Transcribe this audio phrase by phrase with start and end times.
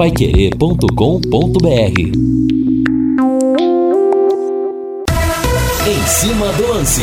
[0.00, 2.00] paiquerê.com.br
[5.86, 7.02] Em cima do lance.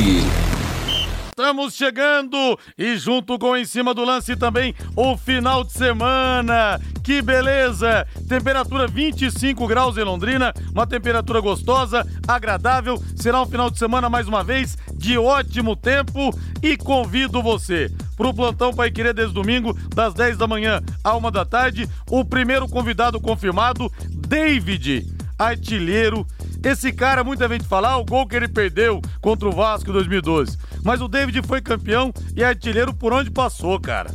[1.30, 6.82] Estamos chegando e junto com em cima do lance também o final de semana.
[7.04, 8.08] Que beleza!
[8.28, 13.00] Temperatura 25 graus em Londrina, uma temperatura gostosa, agradável.
[13.16, 18.28] Será um final de semana mais uma vez de ótimo tempo e convido você para
[18.28, 21.88] o plantão Pai Querer desde domingo, das 10 da manhã à 1 da tarde.
[22.10, 25.06] O primeiro convidado confirmado, David,
[25.38, 26.26] artilheiro
[26.64, 29.94] esse cara, muita gente fala, ah, o gol que ele perdeu contra o Vasco em
[29.94, 30.58] 2012.
[30.84, 34.12] Mas o David foi campeão e artilheiro por onde passou, cara.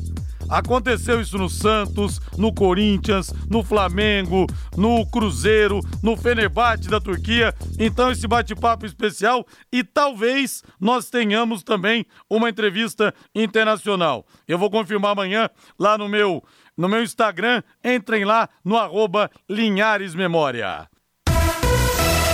[0.53, 7.55] Aconteceu isso no Santos, no Corinthians, no Flamengo, no Cruzeiro, no Fenerbahçe da Turquia.
[7.79, 14.27] Então esse bate-papo especial e talvez nós tenhamos também uma entrevista internacional.
[14.47, 16.45] Eu vou confirmar amanhã lá no meu
[16.77, 17.63] no meu Instagram.
[17.83, 20.87] Entrem lá no arroba Linhares Memória.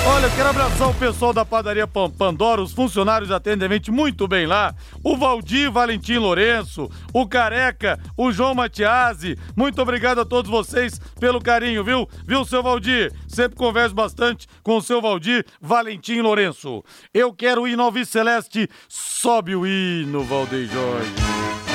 [0.07, 4.75] Olha, eu quero abraçar o pessoal da padaria Pandora, os funcionários atendem muito bem lá.
[5.05, 9.37] O Valdir Valentim Lourenço, o Careca, o João Matiasi.
[9.57, 12.09] Muito obrigado a todos vocês pelo carinho, viu?
[12.27, 13.13] Viu, seu Valdir?
[13.27, 16.83] Sempre converso bastante com o seu Valdir Valentim Lourenço.
[17.13, 18.69] Eu quero o hino Celeste.
[18.89, 21.68] Sobe o hino, Valdeir Jorge.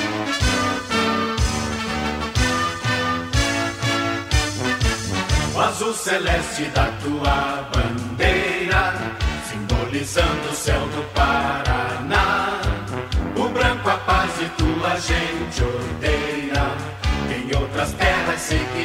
[5.54, 8.94] O azul celeste da tua bandeira,
[9.50, 12.60] simbolizando o céu do Paraná.
[13.36, 16.64] O branco a paz e tua gente odeia.
[17.36, 18.13] Em outras terras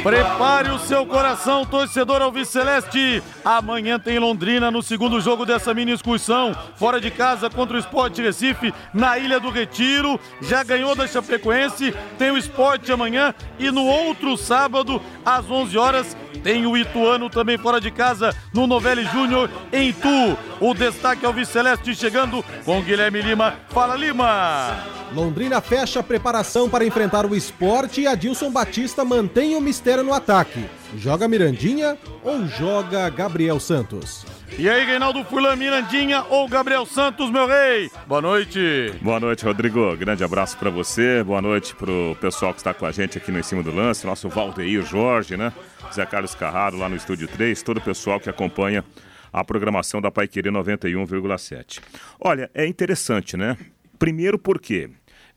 [0.03, 3.23] Prepare o seu coração, torcedor Alves Celeste.
[3.43, 8.17] Amanhã tem Londrina no segundo jogo dessa mini excursão, fora de casa contra o Sport
[8.19, 10.19] Recife, na Ilha do Retiro.
[10.41, 16.17] Já ganhou da Chapecoense, tem o Sport amanhã e no outro sábado, às 11 horas,
[16.43, 20.37] tem o Ituano também fora de casa no Novelli Júnior em Tu.
[20.59, 23.55] O destaque ao Celeste chegando com Guilherme Lima.
[23.69, 24.99] Fala Lima!
[25.13, 30.13] Londrina fecha a preparação para enfrentar o esporte e Adilson Batista mantém o mistério no
[30.13, 30.65] ataque.
[30.97, 34.25] Joga Mirandinha ou joga Gabriel Santos?
[34.57, 37.89] E aí, Reinaldo Fulan, Mirandinha ou Gabriel Santos, meu rei?
[38.05, 38.93] Boa noite.
[39.01, 39.95] Boa noite, Rodrigo.
[39.95, 41.23] Grande abraço para você.
[41.23, 44.05] Boa noite pro pessoal que está com a gente aqui no Em Cima do Lance,
[44.05, 45.53] nosso Valdeir Jorge, né?
[45.93, 48.83] Zé Carlos Carrado lá no Estúdio 3, todo o pessoal que acompanha
[49.31, 51.79] a programação da Paiquerê 91,7.
[52.19, 53.55] Olha, é interessante, né?
[53.97, 54.89] Primeiro porque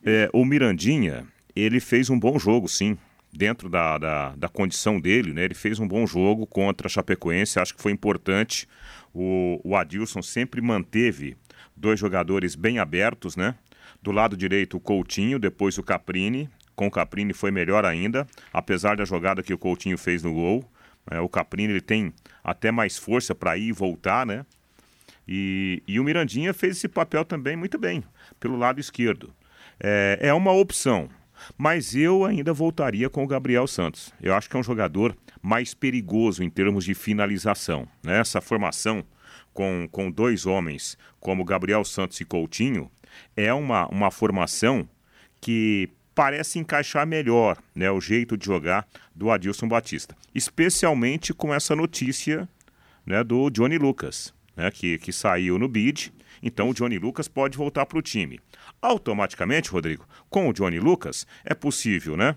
[0.05, 1.25] é, o Mirandinha,
[1.55, 2.99] ele fez um bom jogo, sim,
[3.33, 5.45] dentro da, da, da, condição dele, né?
[5.45, 8.69] Ele fez um bom jogo contra a Chapecoense, acho que foi importante.
[9.15, 11.37] O, o Adilson sempre manteve
[11.75, 13.55] dois jogadores bem abertos, né?
[14.03, 18.97] Do lado direito o Coutinho, depois o Caprini, com o Caprini foi melhor ainda, apesar
[18.97, 20.65] da jogada que o Coutinho fez no gol.
[21.11, 22.13] É, o Caprini ele tem
[22.45, 24.45] até mais força para ir e voltar, né?
[25.27, 28.03] E, e, o Mirandinha fez esse papel também muito bem,
[28.41, 29.33] pelo lado esquerdo.
[29.79, 31.09] É, é uma opção,
[31.57, 34.13] mas eu ainda voltaria com o Gabriel Santos.
[34.21, 37.87] Eu acho que é um jogador mais perigoso em termos de finalização.
[38.03, 38.19] Né?
[38.21, 39.05] Essa formação
[39.53, 42.91] com, com dois homens como Gabriel Santos e Coutinho
[43.37, 44.89] é uma, uma formação
[45.41, 50.17] que parece encaixar melhor né, o jeito de jogar do Adilson Batista.
[50.35, 52.49] Especialmente com essa notícia
[53.05, 56.13] né, do Johnny Lucas, né, que, que saiu no bid.
[56.43, 58.41] Então o Johnny Lucas pode voltar para o time.
[58.83, 62.35] Automaticamente, Rodrigo, com o Johnny Lucas, é possível né,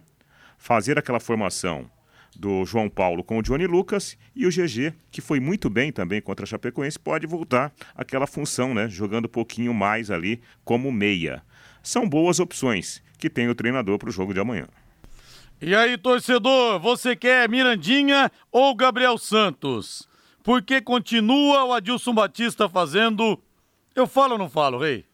[0.60, 1.90] fazer aquela formação
[2.36, 6.22] do João Paulo com o Johnny Lucas e o GG, que foi muito bem também
[6.22, 11.42] contra a Chapecoense, pode voltar àquela função, né, jogando um pouquinho mais ali como meia.
[11.82, 14.68] São boas opções que tem o treinador para o jogo de amanhã.
[15.60, 20.08] E aí, torcedor, você quer Mirandinha ou Gabriel Santos?
[20.44, 23.42] Porque continua o Adilson Batista fazendo.
[23.96, 25.06] Eu falo ou não falo, rei?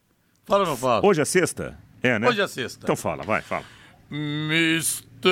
[0.46, 1.06] Falo ou não falo?
[1.06, 1.78] Hoje é sexta?
[2.02, 2.28] É, né?
[2.28, 2.80] Hoje é sexta.
[2.84, 3.64] Então fala, vai, fala.
[4.10, 5.32] Mistério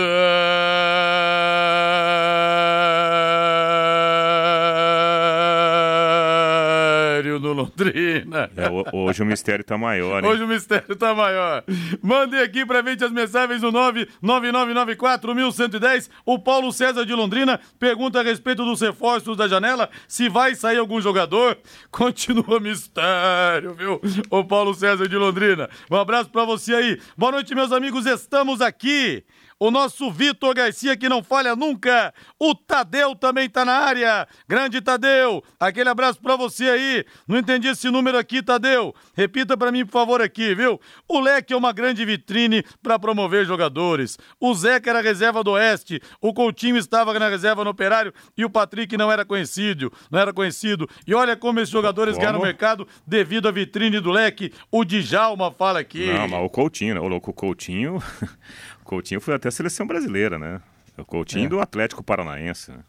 [7.59, 8.49] Londrina.
[8.55, 10.29] É, hoje o mistério tá maior, hein?
[10.29, 11.63] Hoje o mistério tá maior.
[12.01, 16.09] Mandem aqui pra gente as mensagens no 99994-1110.
[16.25, 20.77] O Paulo César de Londrina pergunta a respeito dos reforços da janela, se vai sair
[20.77, 21.57] algum jogador.
[21.91, 23.99] Continua mistério, viu?
[24.29, 25.69] O Paulo César de Londrina.
[25.89, 26.99] Um abraço pra você aí.
[27.17, 28.05] Boa noite, meus amigos.
[28.05, 29.23] Estamos aqui
[29.61, 32.13] O nosso Vitor Garcia, que não falha nunca.
[32.39, 34.25] O Tadeu também tá na área.
[34.47, 37.05] Grande Tadeu, aquele abraço pra você aí.
[37.27, 38.95] Não entendi esse número aqui, Tadeu.
[39.13, 40.79] Repita pra mim, por favor, aqui, viu?
[41.09, 44.17] O Leque é uma grande vitrine para promover jogadores.
[44.39, 46.01] O Zeca era reserva do Oeste.
[46.21, 49.91] O Coutinho estava na reserva no Operário e o Patrick não era conhecido.
[50.09, 50.87] Não era conhecido.
[51.05, 54.53] E olha como esses jogadores ganham no mercado devido à vitrine do Leque.
[54.71, 56.07] O Djalma fala aqui.
[56.13, 57.01] Não, mas o Coutinho, né?
[57.01, 58.01] O louco Coutinho.
[58.89, 60.59] Coutinho foi até a seleção brasileira, né?
[60.97, 61.49] O Coutinho é.
[61.49, 62.71] do Atlético Paranaense.
[62.71, 62.79] Né?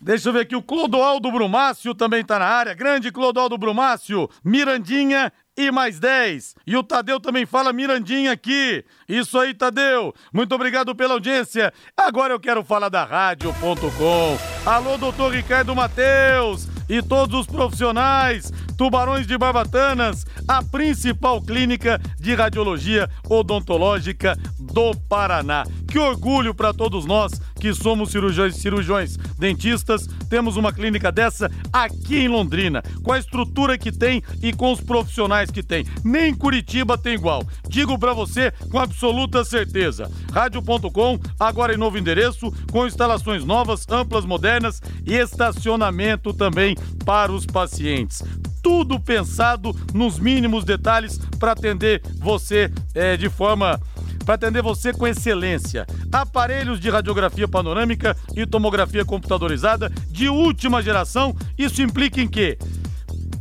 [0.00, 2.74] Deixa eu ver aqui, o Clodoaldo Brumácio também tá na área.
[2.74, 6.56] Grande Clodoaldo Brumácio, Mirandinha e mais 10.
[6.66, 8.84] E o Tadeu também fala Mirandinha aqui.
[9.08, 10.12] Isso aí, Tadeu.
[10.32, 11.72] Muito obrigado pela audiência.
[11.96, 14.38] Agora eu quero falar da Rádio.com.
[14.68, 18.52] Alô, doutor Ricardo Mateus e todos os profissionais.
[18.76, 24.36] Tubarões de Barbatanas, a principal clínica de radiologia odontológica
[24.76, 25.64] do Paraná.
[25.88, 32.18] Que orgulho para todos nós que somos cirurgiões, cirurgiões dentistas, temos uma clínica dessa aqui
[32.18, 35.86] em Londrina, com a estrutura que tem e com os profissionais que tem.
[36.04, 37.42] Nem Curitiba tem igual.
[37.66, 40.10] Digo para você com absoluta certeza.
[40.30, 47.46] Rádio.com, agora em novo endereço, com instalações novas, amplas, modernas e estacionamento também para os
[47.46, 48.22] pacientes
[48.66, 53.80] tudo pensado nos mínimos detalhes para atender você é, de forma
[54.26, 55.86] para atender você com excelência.
[56.12, 61.34] Aparelhos de radiografia panorâmica e tomografia computadorizada de última geração.
[61.56, 62.58] Isso implica em quê?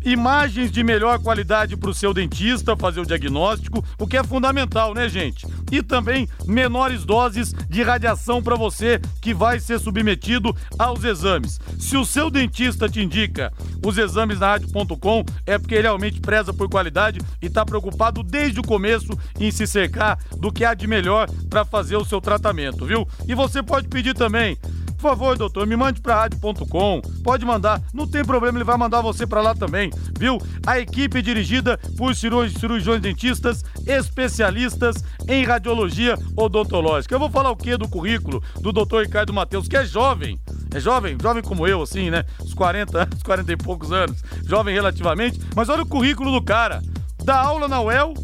[0.06, 4.94] Imagens de melhor qualidade para o seu dentista fazer o diagnóstico, o que é fundamental,
[4.94, 5.46] né, gente?
[5.72, 11.60] E também menores doses de radiação para você que vai ser submetido aos exames.
[11.80, 13.52] Se o seu dentista te indica
[13.84, 18.60] os exames na rádio.com, é porque ele realmente preza por qualidade e está preocupado desde
[18.60, 22.86] o começo em se cercar do que há de melhor para fazer o seu tratamento,
[22.86, 23.08] viu?
[23.28, 24.58] E você pode pedir também
[25.06, 27.00] por favor, doutor, me mande para rádio.com.
[27.24, 30.40] Pode mandar, não tem problema, ele vai mandar você para lá também, viu?
[30.66, 37.14] A equipe dirigida por cirurgiões dentistas especialistas em radiologia odontológica.
[37.14, 40.40] Eu vou falar o que do currículo do doutor Ricardo Matheus, que é jovem.
[40.74, 42.26] É jovem, jovem como eu, assim, né?
[42.44, 44.24] Os 40 anos, 40 e poucos anos.
[44.44, 45.40] Jovem relativamente.
[45.56, 46.82] Mas olha o currículo do cara.
[47.24, 48.16] Dá aula na UEL,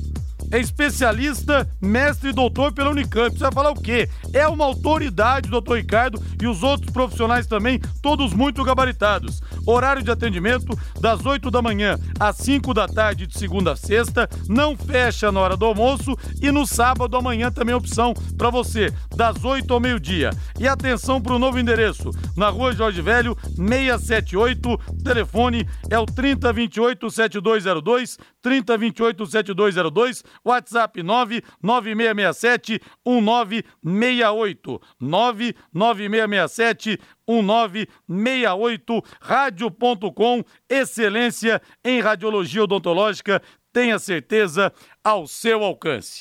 [0.51, 3.31] é especialista, mestre e doutor pela Unicamp.
[3.31, 4.09] Você vai falar o quê?
[4.33, 9.42] É uma autoridade, doutor Ricardo, e os outros profissionais também, todos muito gabaritados.
[9.65, 14.30] Horário de atendimento das 8 da manhã às 5 da tarde, de segunda a sexta.
[14.50, 16.18] Não fecha na hora do almoço.
[16.42, 20.31] E no sábado amanhã também opção para você, das 8 ao meio-dia.
[20.59, 24.77] E atenção para o novo endereço, na rua Jorge Velho, 678.
[25.03, 34.81] Telefone é o 3028 7202, 3028 7202 WhatsApp 99667 1968.
[34.99, 39.03] 99667 1968.
[39.21, 43.41] Rádio.com, excelência em radiologia odontológica.
[43.71, 44.73] Tenha certeza
[45.03, 46.19] ao seu alcance.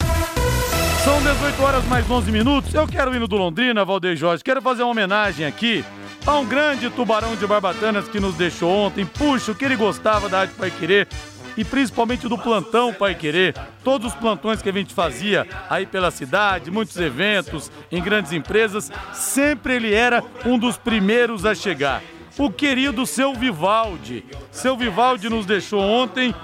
[1.05, 2.75] São 18 horas mais 11 minutos.
[2.75, 4.45] Eu quero ir no do Londrina, Valdeir Jorge.
[4.45, 5.83] Quero fazer uma homenagem aqui
[6.27, 9.07] a um grande tubarão de Barbatanas que nos deixou ontem.
[9.07, 11.09] Puxa, o que ele gostava da Rádio Pai Querer
[11.57, 13.55] e principalmente do plantão Pai Querer.
[13.85, 18.91] Todos os plantões que a gente fazia aí pela cidade, muitos eventos em grandes empresas,
[19.13, 22.03] sempre ele era um dos primeiros a chegar.
[22.39, 24.25] O querido seu Vivaldi.
[24.51, 26.35] Seu Vivaldi nos deixou ontem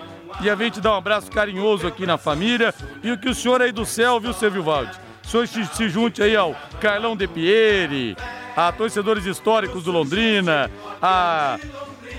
[0.41, 2.75] e a gente dá um abraço carinhoso aqui na família.
[3.03, 4.93] E o que o senhor aí do céu, viu, seu Vivaldi?
[5.25, 8.17] O senhor se, junte aí ao Carlão De Pieri,
[8.57, 10.71] a torcedores históricos do Londrina,
[11.03, 11.59] a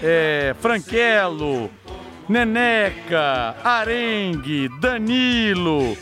[0.04, 1.70] é, Franquelo,
[2.30, 5.98] Neneca, Arengue, Danilo,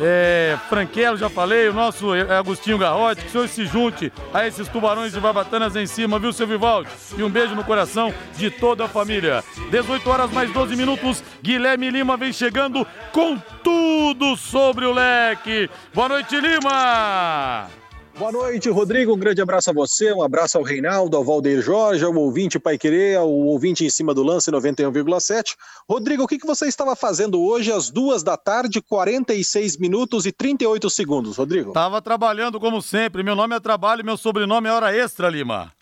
[0.00, 4.68] é, Franquelo, já falei, o nosso Agostinho Garrote, que o senhor se junte a esses
[4.68, 6.90] tubarões de barbatanas em cima, viu, seu Vivaldi?
[7.16, 9.42] E um beijo no coração de toda a família.
[9.70, 15.70] 18 horas mais 12 minutos, Guilherme Lima vem chegando com tudo sobre o leque.
[15.94, 17.81] Boa noite, Lima!
[18.18, 19.14] Boa noite, Rodrigo.
[19.14, 22.76] Um grande abraço a você, um abraço ao Reinaldo, ao Valdeir Jorge, ao ouvinte Pai
[22.76, 25.56] Querer, ao ouvinte em cima do lance 91,7.
[25.88, 30.32] Rodrigo, o que, que você estava fazendo hoje às duas da tarde, 46 minutos e
[30.32, 31.70] 38 segundos, Rodrigo?
[31.70, 33.22] Estava trabalhando como sempre.
[33.22, 35.72] Meu nome é trabalho, meu sobrenome é hora extra, Lima.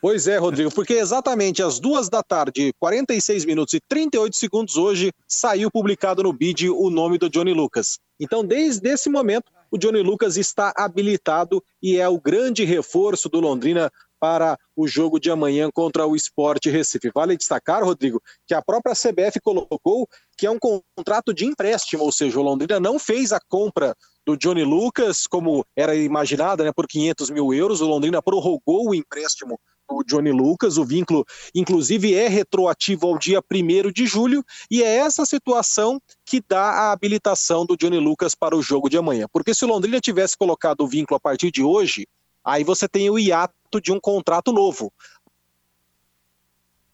[0.00, 5.12] Pois é, Rodrigo, porque exatamente às duas da tarde, 46 minutos e 38 segundos hoje,
[5.28, 7.98] saiu publicado no BID o nome do Johnny Lucas.
[8.20, 13.40] Então, desde esse momento, o Johnny Lucas está habilitado e é o grande reforço do
[13.40, 13.90] Londrina
[14.20, 17.10] para o jogo de amanhã contra o Sport Recife.
[17.14, 22.10] Vale destacar, Rodrigo, que a própria CBF colocou que é um contrato de empréstimo, ou
[22.10, 23.94] seja, o Londrina não fez a compra
[24.26, 27.80] do Johnny Lucas, como era imaginada, né, por 500 mil euros.
[27.80, 30.76] O Londrina prorrogou o empréstimo do Johnny Lucas.
[30.76, 31.24] O vínculo,
[31.54, 34.44] inclusive, é retroativo ao dia 1 de julho.
[34.70, 38.96] E é essa situação que dá a habilitação do Johnny Lucas para o jogo de
[38.96, 39.26] amanhã.
[39.32, 42.06] Porque se o Londrina tivesse colocado o vínculo a partir de hoje,
[42.44, 44.92] aí você tem o hiato de um contrato novo.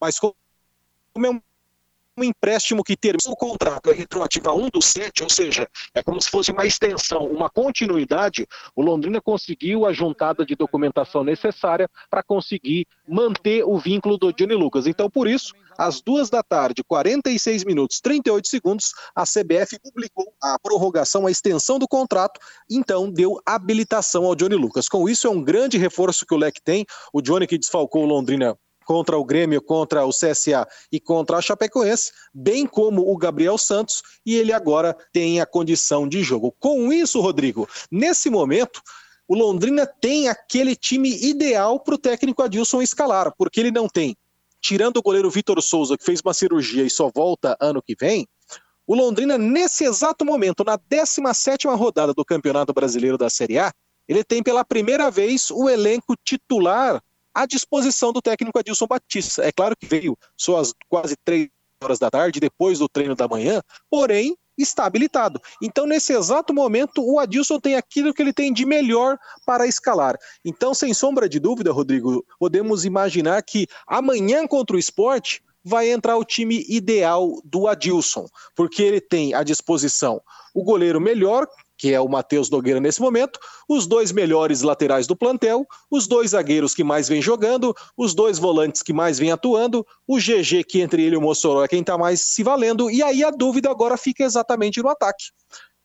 [0.01, 0.35] Mas como
[1.25, 1.41] é um
[2.21, 6.03] um empréstimo que termina o contrato é retroativo a 1 do 7, ou seja, é
[6.03, 8.47] como se fosse uma extensão, uma continuidade,
[8.77, 14.55] o Londrina conseguiu a juntada de documentação necessária para conseguir manter o vínculo do Johnny
[14.55, 14.87] Lucas.
[14.87, 20.59] Então, por isso, às duas da tarde, 46 minutos 38 segundos, a CBF publicou a
[20.59, 22.39] prorrogação, a extensão do contrato,
[22.71, 24.89] então deu habilitação ao Johnny Lucas.
[24.89, 26.85] Com isso, é um grande reforço que o Leque tem.
[27.13, 28.57] O Johnny que desfalcou o Londrina
[28.91, 34.03] contra o Grêmio, contra o CSA e contra a Chapecoense, bem como o Gabriel Santos,
[34.27, 36.53] e ele agora tem a condição de jogo.
[36.59, 38.83] Com isso, Rodrigo, nesse momento,
[39.29, 44.17] o Londrina tem aquele time ideal para o técnico Adilson escalar, porque ele não tem,
[44.61, 48.27] tirando o goleiro Vitor Souza, que fez uma cirurgia e só volta ano que vem,
[48.89, 53.71] o Londrina, nesse exato momento, na 17 rodada do Campeonato Brasileiro da Série A,
[54.09, 57.01] ele tem pela primeira vez o elenco titular
[57.35, 59.43] à disposição do técnico Adilson Batista.
[59.43, 61.49] É claro que veio só às quase três
[61.83, 65.41] horas da tarde, depois do treino da manhã, porém está habilitado.
[65.63, 70.19] Então, nesse exato momento, o Adilson tem aquilo que ele tem de melhor para escalar.
[70.45, 76.17] Então, sem sombra de dúvida, Rodrigo, podemos imaginar que amanhã contra o esporte vai entrar
[76.17, 80.21] o time ideal do Adilson, porque ele tem à disposição
[80.55, 81.47] o goleiro melhor,
[81.81, 86.33] que é o Matheus Nogueira nesse momento, os dois melhores laterais do plantel, os dois
[86.33, 90.83] zagueiros que mais vem jogando, os dois volantes que mais vem atuando, o GG que
[90.83, 93.71] entre ele e o Mossoró é quem está mais se valendo, e aí a dúvida
[93.71, 95.25] agora fica exatamente no ataque.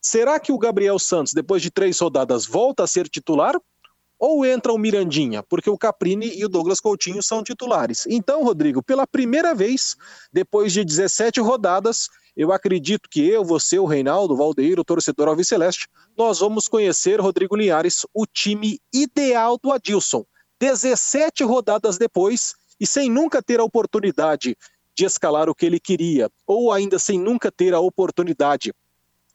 [0.01, 3.55] Será que o Gabriel Santos, depois de três rodadas, volta a ser titular?
[4.19, 5.43] Ou entra o Mirandinha?
[5.43, 8.05] Porque o Caprini e o Douglas Coutinho são titulares.
[8.07, 9.95] Então, Rodrigo, pela primeira vez,
[10.31, 15.27] depois de 17 rodadas, eu acredito que eu, você, o Reinaldo, o Valdeir, o torcedor
[15.27, 15.88] Alves Celeste,
[16.18, 20.25] nós vamos conhecer, Rodrigo Linhares, o time ideal do Adilson.
[20.60, 24.58] 17 rodadas depois, e sem nunca ter a oportunidade
[24.94, 28.74] de escalar o que ele queria, ou ainda sem nunca ter a oportunidade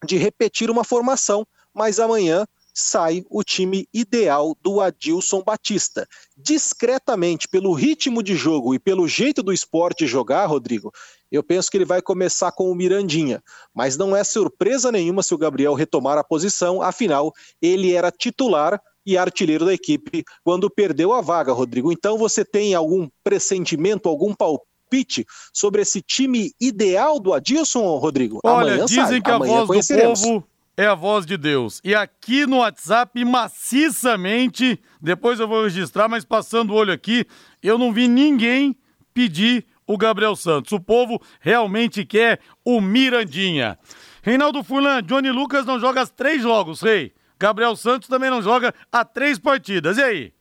[0.04, 6.08] de repetir uma formação, mas amanhã sai o time ideal do Adilson Batista.
[6.36, 10.92] Discretamente, pelo ritmo de jogo e pelo jeito do esporte jogar, Rodrigo,
[11.36, 13.42] eu penso que ele vai começar com o Mirandinha.
[13.74, 18.80] Mas não é surpresa nenhuma se o Gabriel retomar a posição, afinal, ele era titular
[19.04, 21.92] e artilheiro da equipe quando perdeu a vaga, Rodrigo.
[21.92, 28.40] Então você tem algum pressentimento, algum palpite sobre esse time ideal do Adilson, Rodrigo?
[28.44, 29.20] Olha, Amanhã dizem sai.
[29.20, 30.44] que a voz do povo
[30.76, 31.80] é a voz de Deus.
[31.84, 37.26] E aqui no WhatsApp, maciçamente, depois eu vou registrar, mas passando o olho aqui,
[37.62, 38.74] eu não vi ninguém
[39.12, 40.70] pedir o Gabriel Santos.
[40.70, 43.76] O povo realmente quer o Mirandinha.
[44.22, 47.12] Reinaldo Fulan, Johnny Lucas não joga as três jogos, rei.
[47.38, 49.98] Gabriel Santos também não joga há três partidas.
[49.98, 50.32] E aí?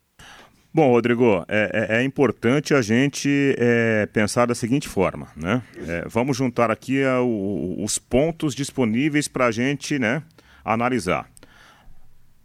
[0.71, 5.63] Bom, Rodrigo, é, é, é importante a gente é, pensar da seguinte forma, né?
[5.87, 10.21] É, vamos juntar aqui a, o, os pontos disponíveis para a gente, né,
[10.63, 11.27] analisar.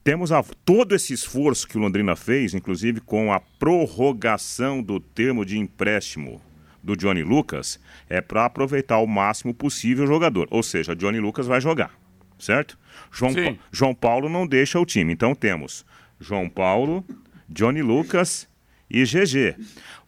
[0.02, 5.44] Temos a, todo esse esforço que o Londrina fez, inclusive com a prorrogação do termo
[5.44, 6.40] de empréstimo
[6.84, 10.46] do Johnny Lucas, é para aproveitar o máximo possível o jogador.
[10.50, 11.92] Ou seja, Johnny Lucas vai jogar,
[12.38, 12.78] certo?
[13.10, 15.12] João, pa João Paulo não deixa o time.
[15.12, 15.84] Então temos
[16.20, 17.04] João Paulo,
[17.48, 18.46] Johnny Lucas
[18.90, 19.56] e GG.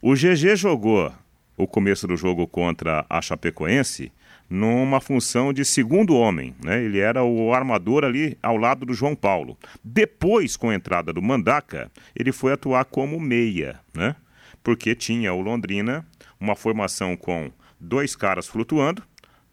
[0.01, 1.11] O GG jogou
[1.57, 4.11] o começo do jogo contra a Chapecoense
[4.49, 6.81] numa função de segundo homem, né?
[6.81, 9.57] Ele era o armador ali ao lado do João Paulo.
[9.83, 14.15] Depois, com a entrada do Mandaca, ele foi atuar como meia, né?
[14.63, 16.05] Porque tinha o Londrina
[16.39, 19.03] uma formação com dois caras flutuando,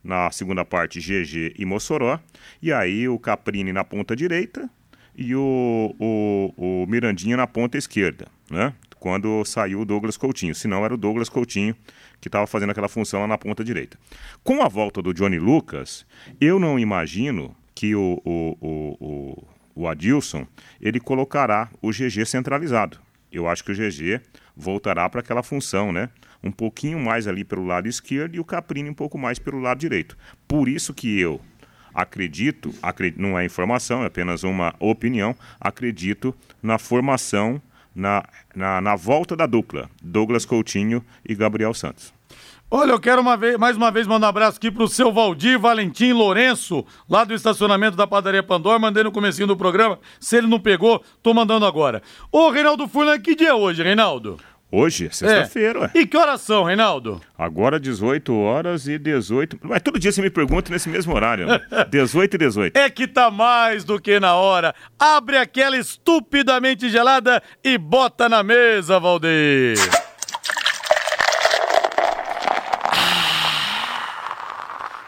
[0.02, 2.20] na segunda parte GG e Mossoró,
[2.60, 4.68] e aí o Caprini na ponta direita
[5.16, 8.74] e o, o, o Mirandinha na ponta esquerda, né?
[8.98, 10.54] Quando saiu o Douglas Coutinho.
[10.54, 11.76] Se não, era o Douglas Coutinho
[12.20, 13.98] que estava fazendo aquela função lá na ponta direita.
[14.42, 16.06] Com a volta do Johnny Lucas,
[16.40, 20.46] eu não imagino que o, o, o, o, Adilson
[20.80, 22.98] ele colocará o GG centralizado.
[23.30, 24.22] Eu acho que o GG
[24.56, 26.08] voltará para aquela função, né?
[26.44, 29.78] Um pouquinho mais ali pelo lado esquerdo e o Caprini um pouco mais pelo lado
[29.78, 30.14] direito.
[30.46, 31.40] Por isso que eu
[31.94, 37.62] acredito, acredito, não é informação, é apenas uma opinião, acredito na formação,
[37.94, 38.24] na,
[38.54, 42.12] na, na volta da dupla, Douglas Coutinho e Gabriel Santos.
[42.70, 45.58] Olha, eu quero uma vez, mais uma vez mandar um abraço aqui pro seu Valdir
[45.58, 49.98] Valentim Lourenço, lá do estacionamento da padaria Pandora, mandei no comecinho do programa.
[50.18, 52.02] Se ele não pegou, tô mandando agora.
[52.32, 54.40] Ô, Reinaldo Furlan, que dia é hoje, Reinaldo?
[54.76, 55.88] Hoje, sexta-feira.
[55.94, 56.00] É.
[56.00, 57.20] E que horas são, Reinaldo?
[57.38, 59.60] Agora 18 horas e 18.
[59.62, 61.60] Mas todo dia você me pergunta nesse mesmo horário, né?
[61.88, 62.76] 18 e 18.
[62.76, 64.74] É que tá mais do que na hora.
[64.98, 69.78] Abre aquela estupidamente gelada e bota na mesa, Valdeir.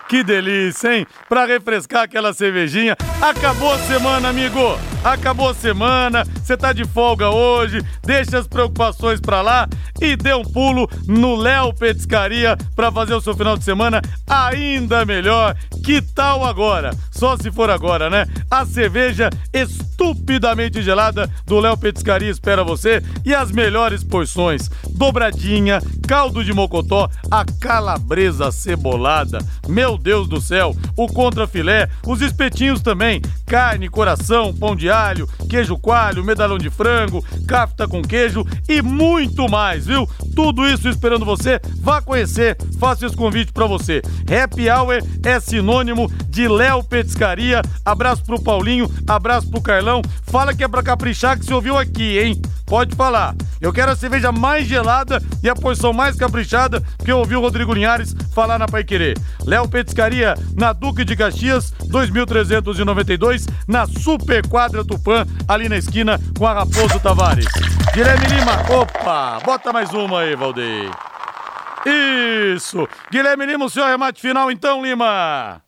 [0.08, 1.06] Que delícia, hein?
[1.28, 2.96] Pra refrescar aquela cervejinha.
[3.20, 4.78] Acabou a semana, amigo.
[5.06, 6.24] Acabou a semana.
[6.24, 7.80] Você tá de folga hoje.
[8.02, 9.68] Deixa as preocupações pra lá
[10.00, 15.04] e dê um pulo no Léo Petiscaria pra fazer o seu final de semana ainda
[15.04, 15.54] melhor.
[15.84, 16.90] Que tal agora?
[17.16, 18.26] Só se for agora, né?
[18.50, 26.44] A cerveja estupidamente gelada do Léo Petiscaria espera você e as melhores porções: dobradinha, caldo
[26.44, 29.38] de mocotó, a calabresa cebolada.
[29.66, 35.78] Meu Deus do céu, o contrafilé, os espetinhos também, carne, coração, pão de alho, queijo
[35.78, 40.06] coalho, medalhão de frango, cafta com queijo e muito mais, viu?
[40.34, 41.60] Tudo isso esperando você.
[41.80, 44.02] Vá conhecer, faça esse convite para você.
[44.30, 47.05] Happy Hour é sinônimo de Léo Petiscaria.
[47.84, 50.02] Abraço pro Paulinho, abraço pro Carlão.
[50.22, 52.40] Fala que é pra caprichar que você ouviu aqui, hein?
[52.66, 53.34] Pode falar.
[53.60, 57.40] Eu quero a cerveja mais gelada e a porção mais caprichada que eu ouvi o
[57.40, 59.16] Rodrigo Linhares falar na Pai Querer.
[59.44, 66.46] Léo Petiscaria, na Duque de Caxias, 2392, na Super Quadra Tupã, ali na esquina com
[66.46, 67.46] a Raposo Tavares.
[67.94, 70.90] Guilherme Lima, opa, bota mais uma aí, Valdeir.
[71.86, 72.88] Isso!
[73.10, 75.65] Guilherme Lima, o seu arremate final então, Lima!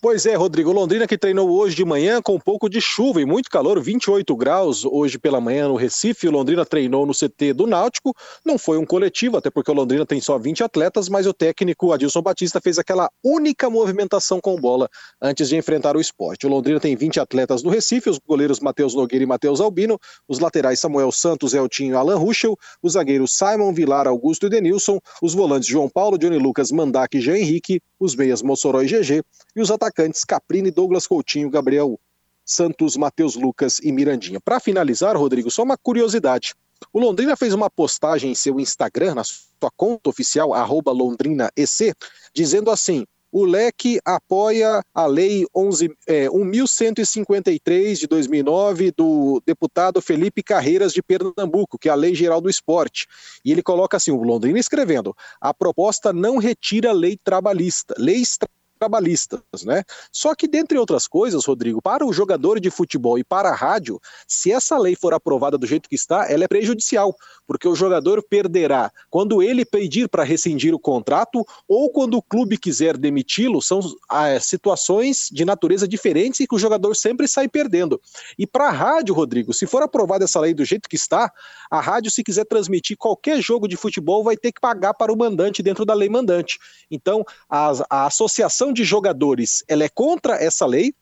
[0.00, 0.72] Pois é, Rodrigo.
[0.72, 4.34] Londrina que treinou hoje de manhã com um pouco de chuva e muito calor, 28
[4.34, 6.26] graus hoje pela manhã no Recife.
[6.26, 8.14] O Londrina treinou no CT do Náutico.
[8.42, 11.92] Não foi um coletivo, até porque o Londrina tem só 20 atletas, mas o técnico
[11.92, 14.88] Adilson Batista fez aquela única movimentação com bola
[15.20, 16.46] antes de enfrentar o esporte.
[16.46, 20.38] O Londrina tem 20 atletas no Recife, os goleiros Matheus Nogueira e Matheus Albino, os
[20.38, 25.34] laterais Samuel Santos, Eltinho e Alan Ruschel, os zagueiros Simon Vilar, Augusto e Denilson, os
[25.34, 29.22] volantes João Paulo, Johnny Lucas, Mandak e Jean Henrique, os meias Mossoró e GG
[29.54, 31.98] e os atacantes Caprini, Douglas Coutinho, Gabriel
[32.44, 34.40] Santos, Matheus Lucas e Mirandinha.
[34.40, 36.54] Para finalizar, Rodrigo, só uma curiosidade.
[36.92, 40.50] O Londrina fez uma postagem em seu Instagram, na sua conta oficial,
[40.92, 41.94] LondrinaEC,
[42.34, 50.42] dizendo assim: o LEC apoia a Lei 11, é, 1153 de 2009 do deputado Felipe
[50.42, 53.06] Carreiras de Pernambuco, que é a Lei Geral do Esporte.
[53.44, 58.38] E ele coloca assim: o Londrina escrevendo, a proposta não retira lei trabalhista, leis
[58.78, 59.82] trabalhistas né?
[60.12, 64.00] Só que, dentre outras coisas, Rodrigo, para o jogador de futebol e para a rádio,
[64.26, 67.14] se essa lei for aprovada do jeito que está, ela é prejudicial,
[67.46, 72.58] porque o jogador perderá quando ele pedir para rescindir o contrato ou quando o clube
[72.58, 78.00] quiser demiti-lo, são ah, situações de natureza diferentes e que o jogador sempre sai perdendo.
[78.38, 81.32] E para a rádio, Rodrigo, se for aprovada essa lei do jeito que está,
[81.70, 85.16] a rádio, se quiser transmitir qualquer jogo de futebol, vai ter que pagar para o
[85.16, 86.58] mandante dentro da lei mandante.
[86.90, 90.94] Então, a, a associação associação de jogadores ela é contra essa lei,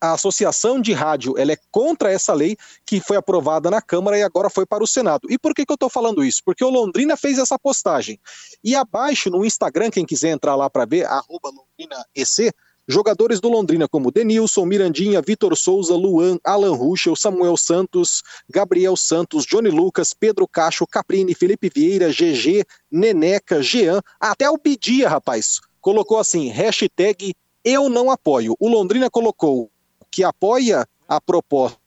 [0.00, 2.56] a associação de rádio ela é contra essa lei
[2.86, 5.28] que foi aprovada na Câmara e agora foi para o Senado.
[5.30, 6.40] E por que, que eu estou falando isso?
[6.44, 8.18] Porque o Londrina fez essa postagem.
[8.62, 12.52] E abaixo no Instagram, quem quiser entrar lá para ver, arroba LondrinaEC,
[12.86, 19.44] jogadores do Londrina como Denilson, Mirandinha, Vitor Souza, Luan, Alan Ruschel, Samuel Santos, Gabriel Santos,
[19.44, 26.18] Johnny Lucas, Pedro Cacho, Caprini, Felipe Vieira, GG, Neneca, Jean, até o Bidia, rapaz colocou
[26.18, 28.54] assim, hashtag eu não apoio.
[28.60, 29.70] O Londrina colocou
[30.10, 31.78] que apoia a proposta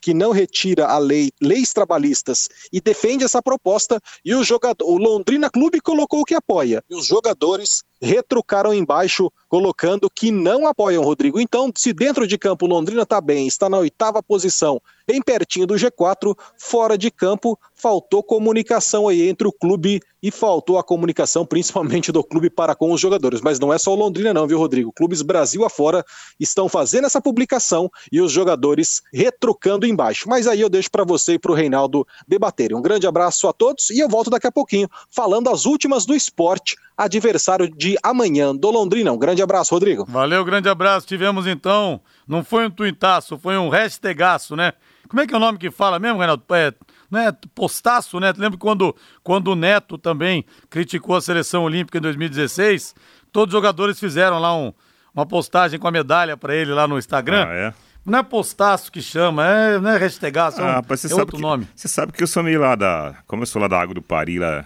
[0.00, 4.96] que não retira a lei, leis trabalhistas e defende essa proposta e o jogador, o
[4.96, 6.82] Londrina Clube colocou que apoia.
[6.88, 11.38] E os jogadores retrucaram embaixo colocando que não apoiam Rodrigo.
[11.38, 15.74] Então, se dentro de campo Londrina está bem, está na oitava posição, bem pertinho do
[15.74, 22.10] G4, fora de campo faltou comunicação aí entre o clube e faltou a comunicação principalmente
[22.10, 23.40] do clube para com os jogadores.
[23.40, 24.92] Mas não é só o Londrina não, viu, Rodrigo?
[24.92, 26.04] Clubes Brasil afora
[26.40, 30.28] estão fazendo essa publicação e os jogadores retrucando embaixo.
[30.28, 32.76] Mas aí eu deixo para você e para o Reinaldo debaterem.
[32.76, 36.14] Um grande abraço a todos e eu volto daqui a pouquinho falando as últimas do
[36.14, 39.12] esporte adversário de amanhã do Londrina.
[39.12, 40.04] Um grande abraço, Rodrigo.
[40.08, 41.06] Valeu, grande abraço.
[41.06, 44.72] Tivemos então, não foi um tuitaço, foi um hashtagaço, né?
[45.08, 46.42] Como é que é o nome que fala mesmo, Renato?
[46.54, 46.74] É,
[47.10, 48.32] não é postaço, né?
[48.36, 52.94] Lembra quando, quando o Neto também criticou a seleção olímpica em 2016?
[53.32, 54.72] Todos os jogadores fizeram lá um,
[55.14, 57.46] uma postagem com a medalha para ele lá no Instagram.
[57.48, 57.74] Ah, é?
[58.04, 61.42] Não é postaço que chama, é, não é hashtagaço, é, um, ah, é outro que,
[61.42, 61.68] nome.
[61.74, 63.16] Você sabe que eu sou meio lá da.
[63.26, 64.64] Como eu sou lá da Água do Pari, lá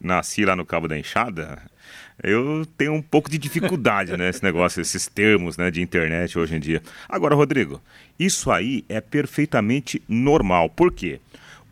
[0.00, 1.58] nasci lá no Cabo da Enxada,
[2.22, 4.28] eu tenho um pouco de dificuldade, né?
[4.28, 6.82] Esse negócio, esses termos né, de internet hoje em dia.
[7.08, 7.80] Agora, Rodrigo,
[8.18, 10.70] isso aí é perfeitamente normal.
[10.70, 11.20] Por quê?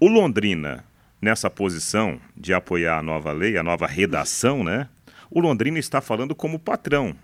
[0.02, 0.84] O Londrina,
[1.20, 4.88] nessa posição de apoiar a nova lei, a nova redação, né?
[5.30, 7.14] O Londrina está falando como patrão.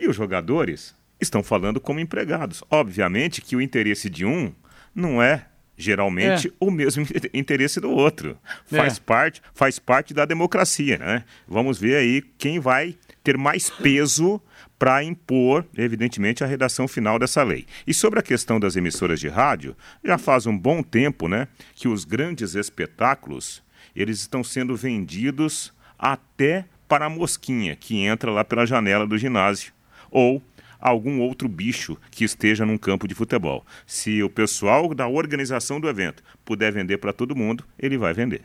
[0.00, 2.64] E os jogadores estão falando como empregados.
[2.70, 4.50] Obviamente que o interesse de um
[4.94, 5.44] não é
[5.76, 6.52] geralmente é.
[6.58, 8.38] o mesmo interesse do outro.
[8.64, 9.00] Faz é.
[9.04, 11.22] parte, faz parte da democracia, né?
[11.46, 14.40] Vamos ver aí quem vai ter mais peso
[14.78, 17.66] para impor, evidentemente, a redação final dessa lei.
[17.86, 21.88] E sobre a questão das emissoras de rádio, já faz um bom tempo, né, que
[21.88, 23.62] os grandes espetáculos,
[23.94, 29.72] eles estão sendo vendidos até para a mosquinha que entra lá pela janela do ginásio
[30.10, 30.42] ou
[30.78, 33.64] algum outro bicho que esteja num campo de futebol.
[33.86, 38.42] Se o pessoal da organização do evento puder vender para todo mundo, ele vai vender.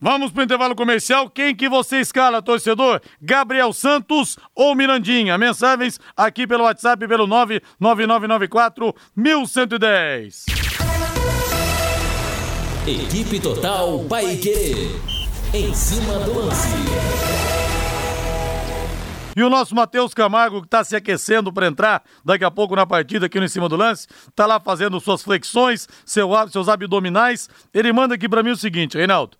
[0.00, 1.28] Vamos para o intervalo comercial.
[1.28, 3.02] Quem que você escala, torcedor?
[3.20, 5.36] Gabriel Santos ou Mirandinha?
[5.36, 10.46] Mensagens aqui pelo WhatsApp pelo 99994 1110.
[12.86, 14.88] Equipe Total Paique.
[15.52, 16.68] Em cima do lance.
[19.36, 22.84] E o nosso Matheus Camargo, que está se aquecendo para entrar daqui a pouco na
[22.84, 27.48] partida aqui no Em Cima do Lance, está lá fazendo suas flexões, seu, seus abdominais.
[27.72, 29.39] Ele manda aqui para mim o seguinte, Reinaldo.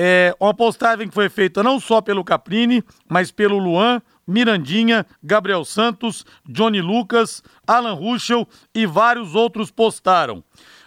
[0.00, 5.64] É uma postagem que foi feita não só pelo Caprini, mas pelo Luan, Mirandinha, Gabriel
[5.64, 10.44] Santos, Johnny Lucas, Alan Ruschel e vários outros postaram.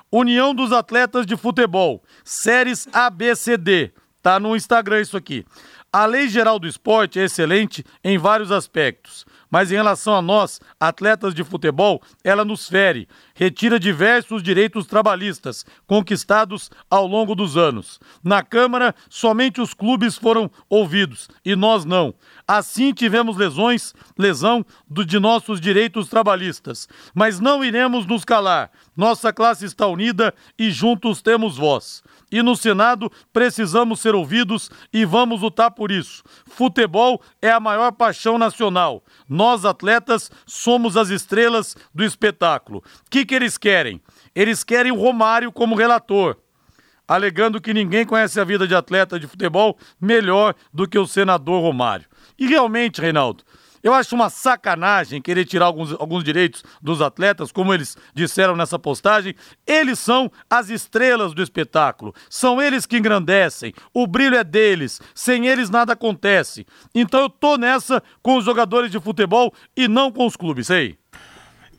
[0.10, 3.92] União dos Atletas de Futebol, séries ABCD.
[4.22, 5.46] Tá no Instagram isso aqui.
[5.92, 10.62] A lei geral do esporte é excelente em vários aspectos, mas em relação a nós,
[10.80, 18.00] atletas de futebol, ela nos fere, retira diversos direitos trabalhistas conquistados ao longo dos anos.
[18.24, 22.14] Na Câmara, somente os clubes foram ouvidos e nós não.
[22.48, 26.88] Assim tivemos lesões, lesão do, de nossos direitos trabalhistas.
[27.14, 28.72] Mas não iremos nos calar.
[28.96, 32.02] Nossa classe está unida e juntos temos voz
[32.32, 36.24] e no Senado precisamos ser ouvidos e vamos lutar por isso.
[36.46, 39.04] Futebol é a maior paixão nacional.
[39.28, 42.80] Nós, atletas, somos as estrelas do espetáculo.
[42.80, 44.02] O que, que eles querem?
[44.34, 46.38] Eles querem o Romário como relator
[47.08, 51.62] alegando que ninguém conhece a vida de atleta de futebol melhor do que o senador
[51.62, 52.08] Romário.
[52.40, 53.44] E realmente, Reinaldo,
[53.84, 58.78] eu acho uma sacanagem querer tirar alguns, alguns direitos dos atletas, como eles disseram nessa
[58.78, 59.36] postagem.
[59.66, 62.14] Eles são as estrelas do espetáculo.
[62.30, 63.74] São eles que engrandecem.
[63.94, 65.02] O brilho é deles.
[65.16, 66.66] Sem eles nada acontece.
[66.94, 70.98] Então eu tô nessa com os jogadores de futebol e não com os clubes, aí.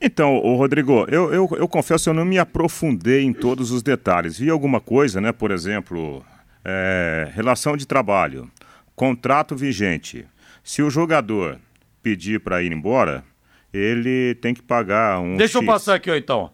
[0.04, 4.36] Então, Rodrigo, eu, eu, eu confesso eu não me aprofundei em todos os detalhes.
[4.36, 5.30] Vi alguma coisa, né?
[5.30, 6.24] Por exemplo,
[6.64, 8.50] é, relação de trabalho,
[8.96, 10.26] contrato vigente.
[10.64, 11.58] Se o jogador
[12.02, 13.24] pedir para ir embora,
[13.72, 15.36] ele tem que pagar um.
[15.36, 15.62] Deixa X.
[15.62, 16.50] eu passar aqui, ó, então.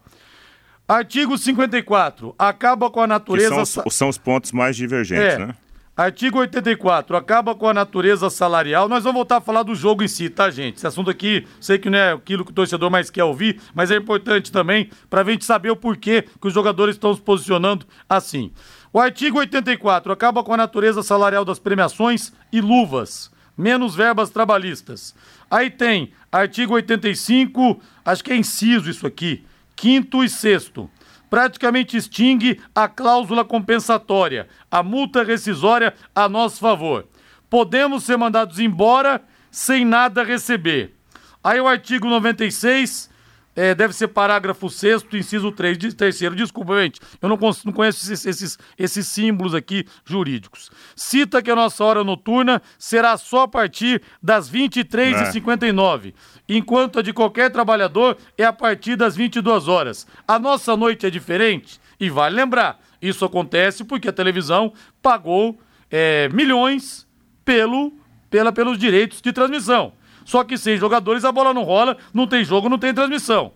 [0.87, 2.35] Artigo 54.
[2.39, 3.65] Acaba com a natureza.
[3.65, 5.39] São, os, são os pontos mais divergentes, é.
[5.39, 5.55] né?
[5.99, 8.89] Artigo 84, acaba com a natureza salarial.
[8.89, 10.77] Nós vamos voltar a falar do jogo em si, tá, gente?
[10.77, 13.91] Esse assunto aqui, sei que não é aquilo que o torcedor mais quer ouvir, mas
[13.91, 17.85] é importante também para a gente saber o porquê que os jogadores estão se posicionando
[18.09, 18.53] assim.
[18.93, 25.17] O artigo 84 acaba com a natureza salarial das premiações e luvas, menos verbas trabalhistas.
[25.51, 30.91] Aí tem artigo 85, acho que é inciso isso aqui, quinto e sexto.
[31.31, 37.07] Praticamente extingue a cláusula compensatória, a multa rescisória a nosso favor.
[37.51, 40.95] Podemos ser mandados embora sem nada receber.
[41.43, 43.11] Aí o artigo 96
[43.59, 46.37] é, deve ser parágrafo 6 inciso 3, de, terceiro.
[46.37, 50.71] Desculpa, gente, eu não, não conheço esses, esses, esses, símbolos aqui jurídicos.
[50.95, 56.13] Cita que a nossa hora noturna será só a partir das 23h59, é.
[56.49, 60.07] enquanto a de qualquer trabalhador é a partir das 22 horas.
[60.27, 65.59] A nossa noite é diferente e vale lembrar, isso acontece porque a televisão pagou
[65.91, 67.09] é, milhões
[67.45, 67.93] pelo,
[68.31, 69.98] pela, pelos direitos de transmissão.
[70.29, 73.55] Só que sem jogadores a bola não rola, não tem jogo, não tem transmissão.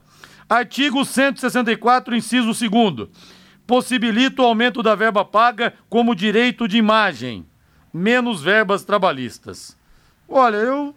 [0.48, 3.10] Artigo 164, inciso 2.
[3.66, 7.44] Possibilita o aumento da verba paga como direito de imagem,
[7.92, 9.76] menos verbas trabalhistas.
[10.26, 10.94] Olha, eu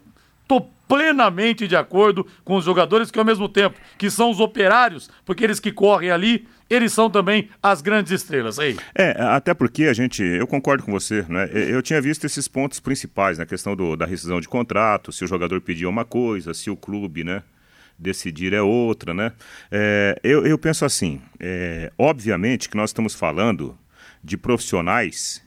[0.48, 5.10] tô plenamente de acordo com os jogadores que ao mesmo tempo que são os operários,
[5.26, 8.78] porque eles que correm ali, eles são também as grandes estrelas aí.
[8.94, 11.50] É, até porque a gente, eu concordo com você, né?
[11.52, 13.48] Eu tinha visto esses pontos principais, na né?
[13.48, 17.24] questão do, da rescisão de contrato, se o jogador pedir uma coisa, se o clube,
[17.24, 17.44] né?
[17.98, 19.32] decidir é outra, né?
[19.72, 23.78] É, eu, eu penso assim, é, obviamente que nós estamos falando
[24.22, 25.42] de profissionais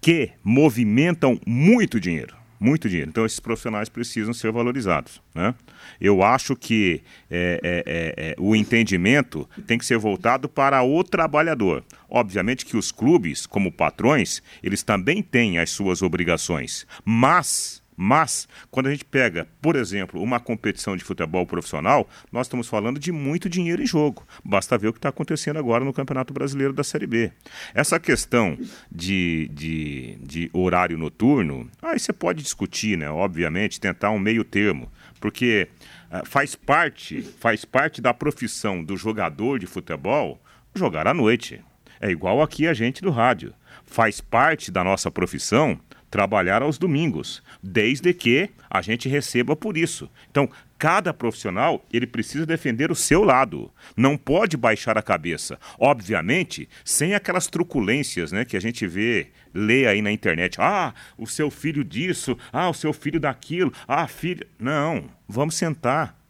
[0.00, 3.10] que movimentam muito dinheiro muito dinheiro.
[3.10, 5.20] Então, esses profissionais precisam ser valorizados.
[5.34, 5.54] Né?
[6.00, 11.02] Eu acho que é, é, é, é, o entendimento tem que ser voltado para o
[11.02, 11.84] trabalhador.
[12.08, 18.86] Obviamente que os clubes, como patrões, eles também têm as suas obrigações, mas mas, quando
[18.86, 23.48] a gente pega, por exemplo, uma competição de futebol profissional, nós estamos falando de muito
[23.48, 24.26] dinheiro em jogo.
[24.44, 27.32] Basta ver o que está acontecendo agora no Campeonato Brasileiro da Série B.
[27.74, 28.58] Essa questão
[28.90, 33.10] de, de, de horário noturno, aí você pode discutir, né?
[33.10, 35.68] Obviamente, tentar um meio termo, porque
[36.10, 40.40] uh, faz parte, faz parte da profissão do jogador de futebol
[40.74, 41.60] jogar à noite.
[42.00, 43.54] É igual aqui a gente do rádio.
[43.84, 45.78] Faz parte da nossa profissão
[46.12, 50.10] trabalhar aos domingos, desde que a gente receba por isso.
[50.30, 50.46] Então,
[50.78, 55.58] cada profissional, ele precisa defender o seu lado, não pode baixar a cabeça.
[55.78, 60.60] Obviamente, sem aquelas truculências, né, que a gente vê, lê aí na internet.
[60.60, 64.46] Ah, o seu filho disso, ah, o seu filho daquilo, ah, filho.
[64.58, 66.21] Não, vamos sentar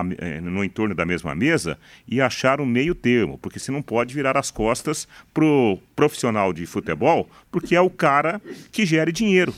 [0.00, 1.78] a, eh, no entorno da mesma mesa
[2.08, 6.66] e achar um meio termo, porque você não pode virar as costas pro profissional de
[6.66, 8.40] futebol, porque é o cara
[8.72, 9.54] que gere dinheiro.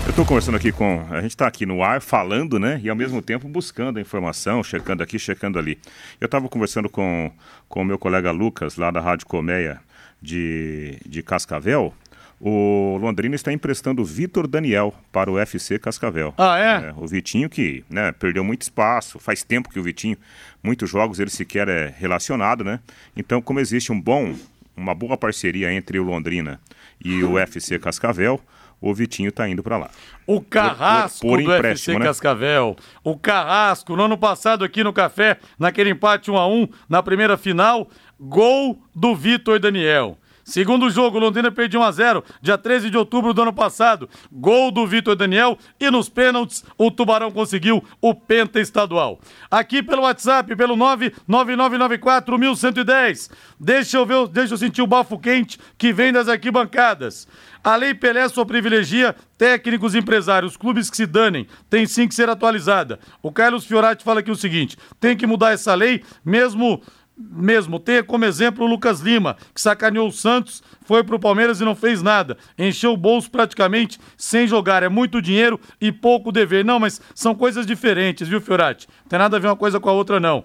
[0.05, 1.03] Eu estou conversando aqui com.
[1.11, 2.79] A gente está aqui no ar falando, né?
[2.85, 5.79] E ao mesmo tempo buscando a informação, checando aqui, checando ali.
[6.21, 7.33] Eu estava conversando com
[7.71, 9.81] o meu colega Lucas, lá da Rádio Colmeia
[10.21, 11.95] de, de Cascavel.
[12.41, 16.35] O Londrina está emprestando o Vitor Daniel para o FC Cascavel.
[16.37, 16.89] Ah, é?
[16.89, 16.95] é?
[16.97, 20.17] O Vitinho que né, perdeu muito espaço, faz tempo que o Vitinho,
[20.63, 22.81] muitos jogos ele sequer é relacionado, né?
[23.17, 24.35] Então, como existe um bom,
[24.77, 26.61] uma boa parceria entre o Londrina
[27.03, 28.41] e o FC Cascavel,
[28.81, 29.91] o Vitinho está indo para lá.
[30.27, 32.05] O Carrasco por, por, por do FC né?
[32.05, 32.77] Cascavel.
[33.03, 37.39] O Carrasco, no ano passado aqui no Café, naquele empate 1 a 1 na primeira
[37.39, 37.89] final,
[38.21, 40.19] gol do Vitor Daniel.
[40.45, 44.09] Segundo jogo, Londrina perdeu 1x0, dia 13 de outubro do ano passado.
[44.31, 49.19] Gol do Vitor Daniel e nos pênaltis o Tubarão conseguiu o penta estadual.
[49.51, 53.31] Aqui pelo WhatsApp, pelo 999941110.
[53.59, 57.27] Deixa eu ver, deixa eu sentir o bafo quente que vem das arquibancadas.
[57.63, 60.57] A Lei Pelé só privilegia técnicos e empresários.
[60.57, 63.01] Clubes que se danem tem sim que ser atualizada.
[63.23, 66.83] O Carlos Fiorati fala aqui o seguinte: tem que mudar essa lei, mesmo
[67.17, 67.79] mesmo.
[67.79, 71.75] Tenha como exemplo o Lucas Lima, que sacaneou o Santos, foi pro Palmeiras e não
[71.75, 72.37] fez nada.
[72.59, 74.83] Encheu o bolso praticamente sem jogar.
[74.83, 76.65] É muito dinheiro e pouco dever.
[76.65, 78.89] Não, mas são coisas diferentes, viu, Fiorati?
[79.03, 80.45] Não tem nada a ver uma coisa com a outra, não.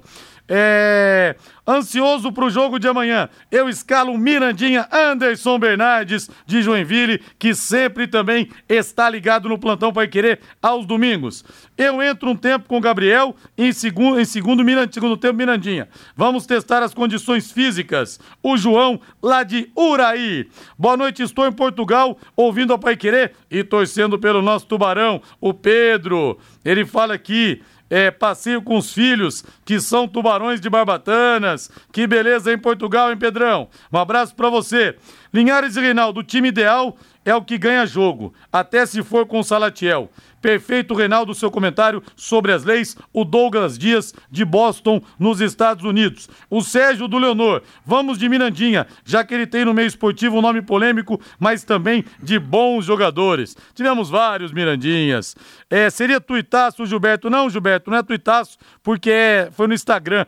[0.50, 1.36] É...
[1.68, 3.30] Ansioso para o jogo de amanhã.
[3.52, 10.08] Eu escalo Mirandinha Anderson Bernardes de Joinville, que sempre também está ligado no plantão para
[10.08, 11.46] querer aos domingos.
[11.78, 15.88] Eu entro um tempo com o Gabriel em segundo, em segundo, segundo tempo Mirandinha.
[16.16, 18.20] Vamos testar as condições físicas.
[18.42, 20.50] O João lá de Uraí.
[20.76, 25.54] Boa noite, estou em Portugal ouvindo a Pai Querer e torcendo pelo nosso tubarão, o
[25.54, 26.40] Pedro.
[26.66, 31.72] Ele fala aqui é, passeio com os filhos, que são tubarões de barbatanas.
[31.92, 33.70] Que beleza em Portugal, hein, Pedrão?
[33.92, 34.96] Um abraço para você.
[35.34, 36.98] Linhares e Reinaldo, o time ideal
[37.30, 40.10] é o que ganha jogo, até se for com o Salatiel.
[40.42, 42.98] Perfeito, Reinaldo, seu comentário sobre as leis.
[43.12, 46.30] O Douglas Dias, de Boston, nos Estados Unidos.
[46.50, 50.42] O Sérgio do Leonor, vamos de Mirandinha, já que ele tem no meio esportivo um
[50.42, 53.56] nome polêmico, mas também de bons jogadores.
[53.74, 55.36] Tivemos vários Mirandinhas.
[55.70, 57.30] É, seria tuitaço, Gilberto?
[57.30, 60.26] Não, Gilberto, não é tuitaço, porque é, foi no Instagram.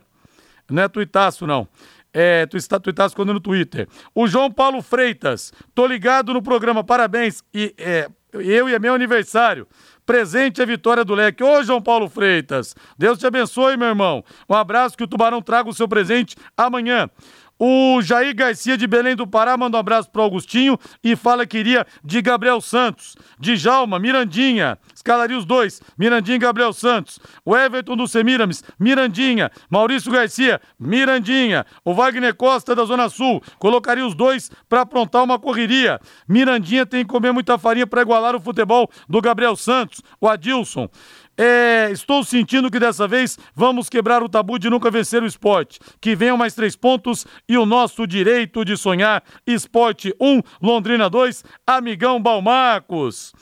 [0.70, 1.68] Não é tuitaço, não.
[2.13, 3.88] É, tu está, tu está escondendo no Twitter.
[4.13, 7.41] O João Paulo Freitas, tô ligado no programa, parabéns.
[7.54, 9.67] E é, eu e é meu aniversário.
[10.06, 11.43] Presente a vitória do Leque.
[11.43, 14.24] Ô, João Paulo Freitas, Deus te abençoe, meu irmão.
[14.50, 17.10] Um abraço, que o Tubarão traga o seu presente amanhã.
[17.63, 21.60] O Jair Garcia de Belém do Pará manda um abraço pro Augustinho e fala que
[21.60, 27.19] iria de Gabriel Santos, de Jalma, Mirandinha, escalaria os dois, Mirandinha e Gabriel Santos.
[27.45, 29.52] O Everton do Semiramis, Mirandinha.
[29.69, 31.63] Maurício Garcia, Mirandinha.
[31.86, 36.00] O Wagner Costa da Zona Sul, colocaria os dois para aprontar uma correria.
[36.28, 40.89] Mirandinha tem que comer muita farinha para igualar o futebol do Gabriel Santos, o Adilson.
[41.43, 45.80] É, estou sentindo que dessa vez vamos quebrar o tabu de nunca vencer o esporte.
[45.99, 49.23] Que venham mais três pontos e o nosso direito de sonhar.
[49.47, 53.34] Esporte 1, Londrina 2, Amigão Balmarcos.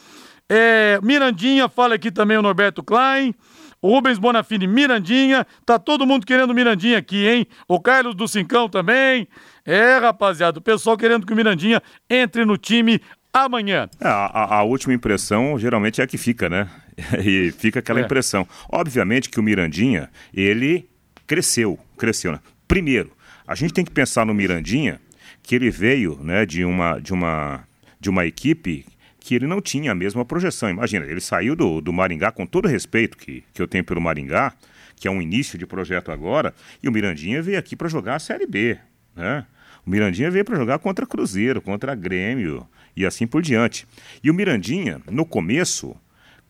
[0.48, 3.36] É, Mirandinha, fala aqui também o Norberto Klein.
[3.82, 5.46] O Rubens Bonafini, Mirandinha.
[5.66, 7.48] Tá todo mundo querendo Mirandinha aqui, hein?
[7.68, 9.28] O Carlos do Cincão também.
[9.66, 13.02] É, rapaziada, o pessoal querendo que o Mirandinha entre no time
[13.34, 13.90] amanhã.
[14.00, 16.70] É, a, a, última impressão geralmente é a que fica, né?
[17.24, 18.04] e fica aquela é.
[18.04, 18.48] impressão.
[18.70, 20.90] Obviamente que o Mirandinha, ele
[21.28, 22.40] cresceu, cresceu, né?
[22.68, 23.12] Primeiro,
[23.48, 25.00] a gente tem que pensar no Mirandinha,
[25.42, 27.64] que ele veio, né, de uma, de uma,
[28.00, 28.86] de uma equipe
[29.20, 30.70] que ele não tinha a mesma projeção.
[30.70, 34.00] Imagina, ele saiu do, do Maringá, com todo o respeito que, que eu tenho pelo
[34.02, 34.54] Maringá,
[34.96, 38.20] que é um início de projeto agora, e o Mirandinha veio aqui para jogar a
[38.20, 38.78] Série B,
[39.16, 39.46] né?
[39.86, 43.88] O Mirandinha veio para jogar contra Cruzeiro, contra Grêmio e assim por diante.
[44.24, 45.96] E o Mirandinha, no começo,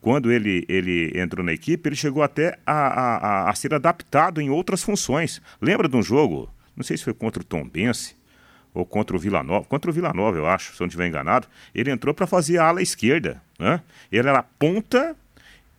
[0.00, 4.50] quando ele, ele entrou na equipe, ele chegou até a, a, a, ser adaptado em
[4.50, 5.42] outras funções.
[5.60, 8.16] Lembra de um jogo, não sei se foi contra o Tom Bense
[8.72, 11.08] ou contra o Vila Nova, contra o Vila Nova, eu acho, se eu não estiver
[11.08, 13.42] enganado, ele entrou para fazer a ala esquerda.
[13.58, 13.80] Né?
[14.10, 15.16] Ele era ponta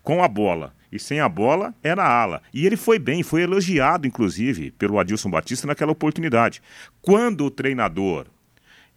[0.03, 0.73] com a bola.
[0.91, 2.41] E sem a bola era ala.
[2.53, 6.61] E ele foi bem, foi elogiado, inclusive, pelo Adilson Batista naquela oportunidade.
[7.01, 8.27] Quando o treinador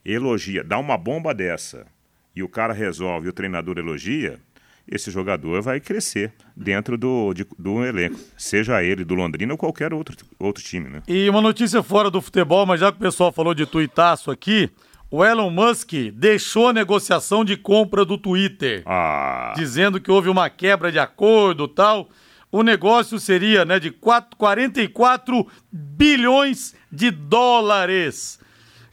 [0.05, 1.87] elogia, dá uma bomba dessa,
[2.35, 4.39] e o cara resolve, o treinador elogia,
[4.87, 9.93] esse jogador vai crescer dentro do, de, do elenco, seja ele do Londrina ou qualquer
[9.93, 10.89] outro, outro time.
[10.89, 11.01] Né?
[11.07, 14.69] E uma notícia fora do futebol, mas já que o pessoal falou de tuitaço aqui,
[15.09, 19.53] o Elon Musk deixou a negociação de compra do Twitter, ah.
[19.55, 22.09] dizendo que houve uma quebra de acordo tal.
[22.51, 28.39] O negócio seria né, de 4, 44 bilhões de dólares.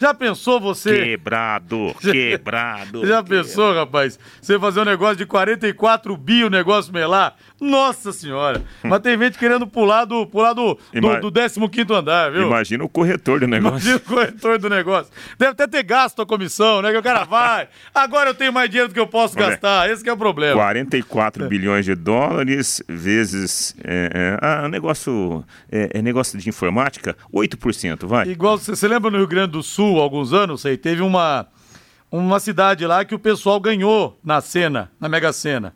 [0.03, 1.05] Já pensou você.
[1.05, 3.07] Quebrado, quebrado.
[3.07, 4.19] Já pensou, rapaz?
[4.41, 7.37] Você fazer um negócio de 44 bi o negócio melar?
[7.63, 8.61] Nossa senhora.
[8.83, 11.21] Mas tem gente querendo pular do, pular do, Ima...
[11.21, 12.49] do, do 15 andar, viu?
[12.49, 13.79] Imagina o corretor do negócio.
[13.79, 15.13] Imagina o corretor do negócio.
[15.39, 16.91] Deve até ter gasto a comissão, né?
[16.91, 17.69] Que o cara vai.
[17.95, 19.89] Agora eu tenho mais dinheiro do que eu posso gastar.
[19.89, 20.55] Esse é o problema.
[20.55, 23.77] 44 bilhões de dólares vezes.
[23.85, 25.45] É, é, ah, negócio.
[25.71, 28.27] É, é, negócio de informática, 8%, vai.
[28.27, 31.47] Igual você lembra no Rio Grande do Sul, alguns anos, aí, teve uma.
[32.11, 35.73] Uma cidade lá que o pessoal ganhou na cena, na Mega Sena.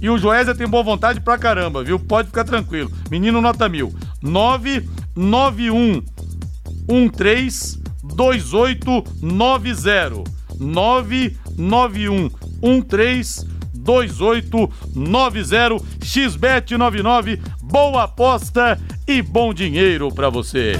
[0.00, 1.98] e o Joésia tem boa vontade pra caramba, viu?
[1.98, 2.92] Pode ficar tranquilo.
[3.10, 3.94] Menino nota mil.
[4.22, 10.36] 991 13 2890.
[10.58, 17.40] 991 13 2890 XBET 99.
[17.62, 20.74] Boa aposta e bom dinheiro para você.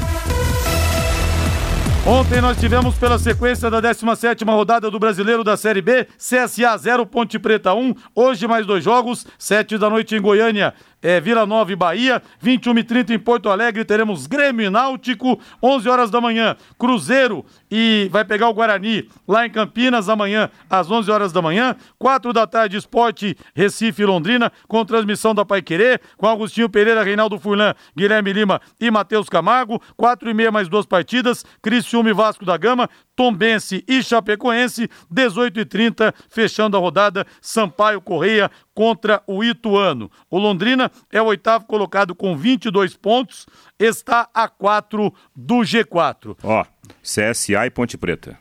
[2.08, 7.04] Ontem nós tivemos pela sequência da 17ª rodada do Brasileiro da Série B, CSA 0,
[7.04, 7.94] Ponte Preta 1.
[8.14, 10.72] Hoje mais dois jogos, 7 da noite em Goiânia,
[11.02, 15.38] é, Vila Nova e Bahia, 21 e 30 em Porto Alegre, teremos Grêmio e Náutico,
[15.62, 20.90] 11 horas da manhã, Cruzeiro e vai pegar o Guarani lá em Campinas amanhã, às
[20.90, 25.62] 11 horas da manhã, 4 da tarde, Esporte Recife e Londrina, com transmissão da Pai
[25.62, 30.68] Querer, com Agostinho Pereira, Reinaldo Furlan, Guilherme Lima e Matheus Camargo, 4 e meia mais
[30.68, 36.80] duas partidas, Criciúma e Vasco da Gama, Tombense e Chapecoense, 18 e 30 fechando a
[36.80, 40.10] rodada, Sampaio Correia contra o Ituano.
[40.30, 43.46] O Londrina é o oitavo colocado com 22 pontos,
[43.78, 46.36] está a 4 do G4.
[46.42, 46.64] Ó,
[47.02, 48.38] CSA e Ponte Preta.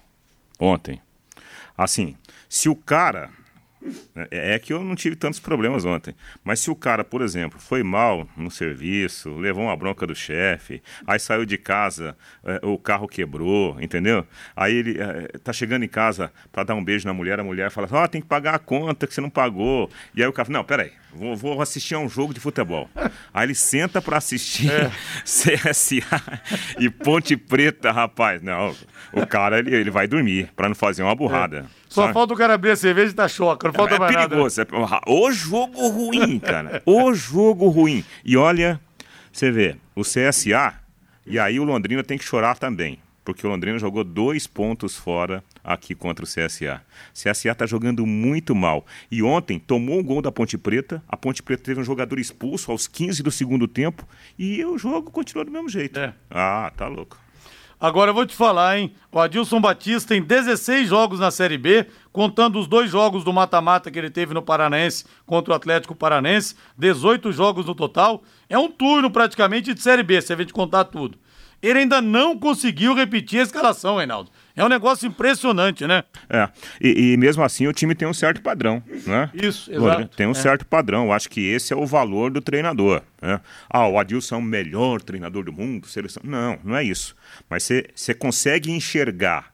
[0.59, 1.01] Ontem.
[1.77, 2.17] Assim,
[2.49, 3.29] se o cara
[4.31, 6.15] é, é que eu não tive tantos problemas ontem.
[6.43, 10.81] Mas se o cara, por exemplo, foi mal no serviço, levou uma bronca do chefe,
[11.05, 14.25] aí saiu de casa, é, o carro quebrou, entendeu?
[14.55, 17.71] Aí ele é, tá chegando em casa para dar um beijo na mulher, a mulher
[17.71, 19.89] fala assim: Ó, oh, tem que pagar a conta que você não pagou.
[20.15, 22.89] E aí o cara fala: Não, peraí, vou, vou assistir a um jogo de futebol.
[23.33, 24.91] aí ele senta para assistir é.
[25.23, 26.21] CSA
[26.79, 28.41] e Ponte Preta, rapaz.
[28.41, 28.75] Não,
[29.13, 31.59] o cara ele, ele vai dormir para não fazer uma burrada.
[31.59, 31.85] É.
[31.89, 34.59] Só falta o cara abrir a cerveja e tá choca, não falta é, mais perigoso,
[34.59, 35.01] nada.
[35.05, 36.81] É, o jogo ruim, cara.
[36.85, 38.03] O jogo ruim.
[38.23, 38.79] E olha,
[39.31, 40.73] você vê, o CSA,
[41.25, 42.99] e aí o Londrina tem que chorar também.
[43.25, 46.81] Porque o Londrina jogou dois pontos fora aqui contra o CSA.
[47.09, 48.85] O CSA está jogando muito mal.
[49.09, 51.03] E ontem tomou um gol da Ponte Preta.
[51.07, 54.07] A Ponte Preta teve um jogador expulso aos 15 do segundo tempo.
[54.37, 55.99] E o jogo continuou do mesmo jeito.
[55.99, 56.13] É.
[56.29, 57.17] Ah, tá louco.
[57.79, 58.93] Agora eu vou te falar, hein?
[59.11, 63.91] O Adilson Batista tem 16 jogos na Série B, contando os dois jogos do mata-mata
[63.91, 68.23] que ele teve no Paranaense contra o Atlético Paranense, 18 jogos no total.
[68.47, 71.17] É um turno praticamente de Série B, se a gente contar tudo.
[71.61, 74.29] Ele ainda não conseguiu repetir a escalação, Reinaldo.
[74.55, 76.03] É um negócio impressionante, né?
[76.29, 76.47] É.
[76.79, 79.29] E, e, mesmo assim o time tem um certo padrão, né?
[79.33, 80.07] Isso, exato.
[80.15, 80.35] Tem um é.
[80.35, 81.05] certo padrão.
[81.05, 83.01] Eu acho que esse é o valor do treinador.
[83.21, 83.41] Né?
[83.69, 86.23] Ah, o Adilson é o melhor treinador do mundo, seleção.
[86.25, 87.15] Não, não é isso.
[87.49, 89.53] Mas você consegue enxergar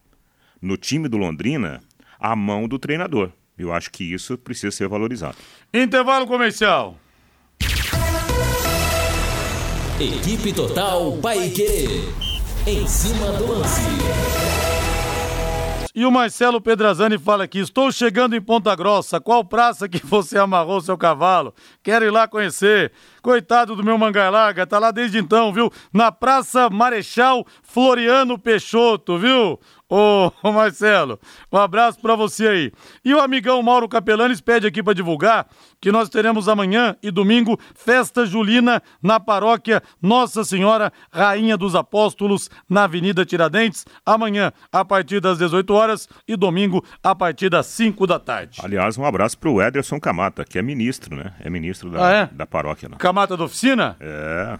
[0.61, 1.81] no time do Londrina
[2.19, 3.31] a mão do treinador.
[3.57, 5.37] Eu acho que isso precisa ser valorizado.
[5.73, 6.97] Intervalo comercial.
[10.01, 12.11] Equipe Total Paique.
[12.65, 13.81] Em cima do lance.
[15.93, 19.21] E o Marcelo Pedrazani fala aqui: estou chegando em Ponta Grossa.
[19.21, 21.53] Qual praça que você amarrou seu cavalo?
[21.83, 22.91] Quero ir lá conhecer.
[23.21, 25.71] Coitado do meu Mangarlaga, tá lá desde então, viu?
[25.93, 29.59] Na Praça Marechal Floriano Peixoto, viu?
[29.91, 31.19] Ô, ô Marcelo,
[31.51, 32.71] um abraço para você aí.
[33.03, 35.47] E o amigão Mauro Capelanes pede aqui para divulgar
[35.81, 42.49] que nós teremos amanhã e domingo festa julina na paróquia Nossa Senhora Rainha dos Apóstolos,
[42.69, 48.07] na Avenida Tiradentes, amanhã a partir das 18 horas e domingo a partir das 5
[48.07, 48.61] da tarde.
[48.63, 51.33] Aliás, um abraço pro Ederson Camata, que é ministro, né?
[51.39, 52.25] É ministro da, ah, é?
[52.27, 52.87] da paróquia.
[52.87, 52.95] Né?
[53.11, 53.97] Camata da oficina?
[53.99, 54.57] É.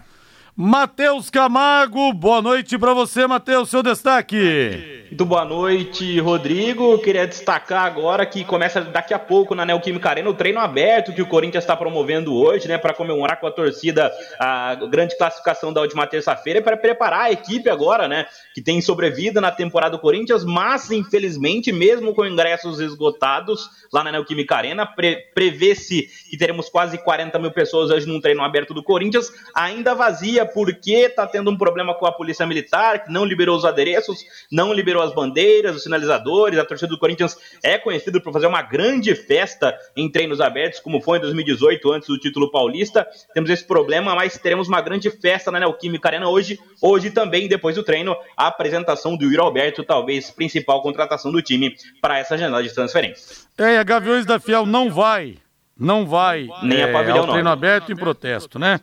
[0.54, 5.02] Matheus Camargo, boa noite para você, Matheus, seu destaque.
[5.08, 6.98] Muito boa noite, Rodrigo.
[6.98, 11.20] Queria destacar agora que começa daqui a pouco na Neoquímica Arena o treino aberto que
[11.20, 15.80] o Corinthians está promovendo hoje, né, para comemorar com a torcida a grande classificação da
[15.80, 20.00] última terça-feira e para preparar a equipe agora, né, que tem sobrevida na temporada do
[20.00, 26.68] Corinthians, mas infelizmente, mesmo com ingressos esgotados lá na Neoquímica Arena, pre prevê-se que teremos
[26.68, 31.50] quase 40 mil pessoas hoje num treino aberto do Corinthians, ainda vazia porque está tendo
[31.50, 35.76] um problema com a Polícia Militar, que não liberou os adereços, não liberou as bandeiras,
[35.76, 36.58] os sinalizadores.
[36.58, 41.00] A torcida do Corinthians é conhecida por fazer uma grande festa em treinos abertos, como
[41.00, 43.06] foi em 2018, antes do título paulista.
[43.34, 46.58] Temos esse problema, mas teremos uma grande festa na Neoquímica Arena hoje.
[46.80, 51.74] Hoje também, depois do treino, a apresentação do Yuri Alberto, talvez principal contratação do time
[52.00, 53.46] para essa janela de transferência.
[53.58, 55.36] É, a Gaviões da Fiel não vai
[55.82, 58.80] não vai nem é, a pavilhão ao treino aberto em protesto, né?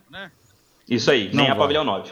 [0.90, 2.12] Isso aí, nem a pavilhão 9.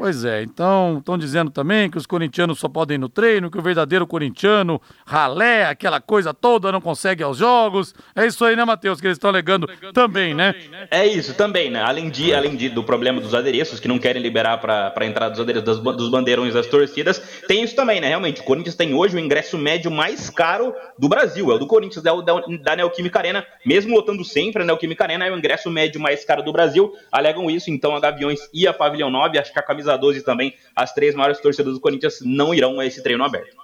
[0.00, 3.58] Pois é, então estão dizendo também que os corintianos só podem ir no treino, que
[3.58, 7.94] o verdadeiro corintiano ralé, aquela coisa toda, não consegue aos jogos.
[8.16, 10.54] É isso aí, né, Matheus, que eles estão alegando também, né?
[10.90, 11.82] É isso, também, né?
[11.82, 15.32] Além, de, além de, do problema dos adereços, que não querem liberar para a entrada
[15.32, 18.08] dos adereços das, dos bandeirões das torcidas, tem isso também, né?
[18.08, 21.66] Realmente, o Corinthians tem hoje o ingresso médio mais caro do Brasil, é o do
[21.66, 25.36] Corinthians, é o da, da Neoquímica Arena, mesmo lotando sempre a Neoquímica Arena, é o
[25.36, 26.90] ingresso médio mais caro do Brasil.
[27.12, 30.54] Alegam isso, então a Gaviões e a Pavilhão 9, acho que a camisa 12 também,
[30.74, 33.56] as três maiores torcidas do Corinthians não irão a esse treino aberto.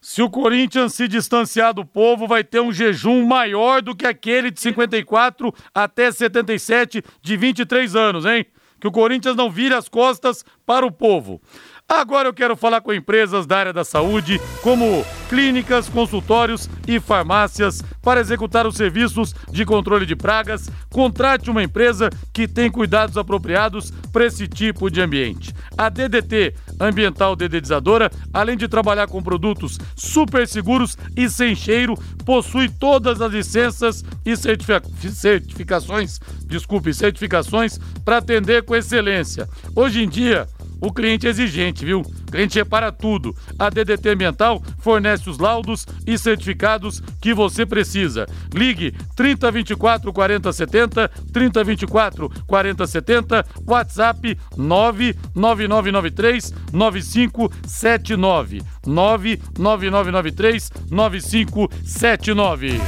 [0.00, 4.50] Se o Corinthians se distanciar do povo, vai ter um jejum maior do que aquele
[4.50, 8.46] de 54 até 77, de 23 anos, hein?
[8.78, 11.40] Que o Corinthians não vire as costas para o povo.
[11.88, 17.80] Agora eu quero falar com empresas da área da saúde, como clínicas, consultórios e farmácias,
[18.02, 20.68] para executar os serviços de controle de pragas.
[20.90, 25.54] Contrate uma empresa que tem cuidados apropriados para esse tipo de ambiente.
[25.78, 32.68] A DDT Ambiental Dedetizadora, além de trabalhar com produtos super seguros e sem cheiro, possui
[32.68, 39.48] todas as licenças e certificações, desculpe, certificações para atender com excelência.
[39.74, 40.48] Hoje em dia,
[40.80, 42.00] o cliente é exigente, viu?
[42.00, 43.34] O cliente repara tudo.
[43.58, 48.26] A DDT Ambiental fornece os laudos e certificados que você precisa.
[48.52, 58.62] Ligue 3024 4070, 3024 4070, WhatsApp 99993 9579.
[58.86, 62.80] 99993 9579.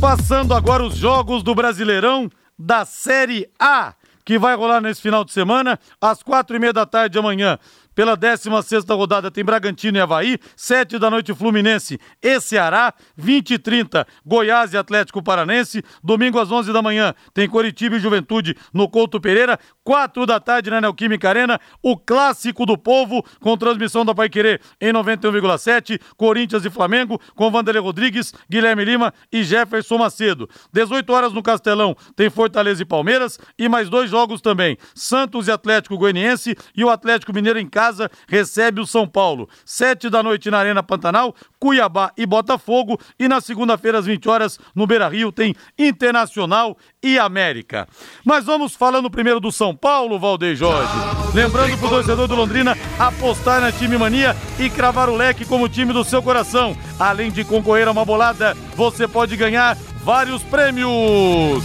[0.00, 3.94] Passando agora os jogos do Brasileirão da Série A
[4.24, 7.58] que vai rolar nesse final de semana, às quatro e meia da tarde de amanhã.
[8.00, 13.58] Pela 16 rodada tem Bragantino e Havaí, 7 da noite Fluminense e Ceará, 20 e
[13.58, 18.88] 30 Goiás e Atlético Paranense, domingo às 11 da manhã tem Coritiba e Juventude no
[18.88, 24.14] Couto Pereira, 4 da tarde na Neoquímica Arena, o clássico do povo com transmissão da
[24.14, 30.48] Paiquerê em 91,7, Corinthians e Flamengo com Vanderlei Rodrigues, Guilherme Lima e Jefferson Macedo.
[30.72, 35.52] 18 horas no Castelão tem Fortaleza e Palmeiras e mais dois jogos também, Santos e
[35.52, 39.48] Atlético Goianiense e o Atlético Mineiro em casa casa recebe o São Paulo.
[39.64, 42.98] Sete da noite na Arena Pantanal, Cuiabá e Botafogo.
[43.18, 47.88] E na segunda-feira, às 20 horas, no Beira Rio, tem Internacional e América.
[48.24, 50.92] Mas vamos falando primeiro do São Paulo, Valdeir Jorge.
[51.34, 55.92] Lembrando pro torcedor do Londrina apostar na time mania e cravar o leque como time
[55.92, 56.76] do seu coração.
[56.98, 61.64] Além de concorrer a uma bolada, você pode ganhar vários prêmios.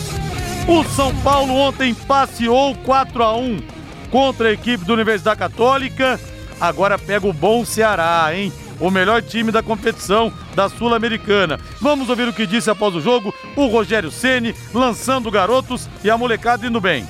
[0.67, 3.74] O São Paulo ontem passeou 4 a 1
[4.05, 6.19] contra a equipe da Universidade Católica.
[6.59, 8.51] Agora pega o bom Ceará, hein?
[8.79, 11.59] O melhor time da competição da Sul-Americana.
[11.79, 16.17] Vamos ouvir o que disse após o jogo o Rogério Ceni lançando garotos e a
[16.17, 17.07] molecada indo bem.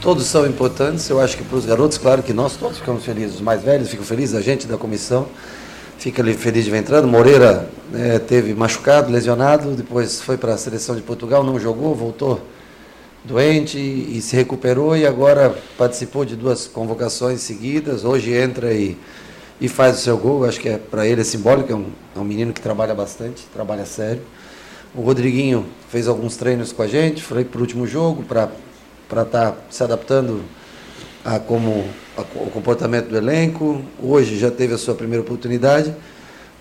[0.00, 3.36] Todos são importantes, eu acho que para os garotos, claro que nós todos ficamos felizes.
[3.36, 5.26] Os mais velhos ficam felizes, a gente da comissão
[5.98, 7.08] fica feliz de ver entrando.
[7.08, 12.40] Moreira né, teve machucado, lesionado, depois foi para a seleção de Portugal, não jogou, voltou
[13.26, 18.04] doente e se recuperou e agora participou de duas convocações seguidas.
[18.04, 18.96] Hoje entra e,
[19.60, 20.44] e faz o seu gol.
[20.44, 21.72] Acho que é para ele é simbólico.
[21.72, 24.22] É um, é um menino que trabalha bastante, trabalha sério.
[24.94, 28.48] O Rodriguinho fez alguns treinos com a gente, foi para o último jogo para
[29.08, 30.40] estar tá se adaptando
[31.24, 31.84] a como
[32.16, 33.82] a, o comportamento do elenco.
[34.00, 35.94] Hoje já teve a sua primeira oportunidade.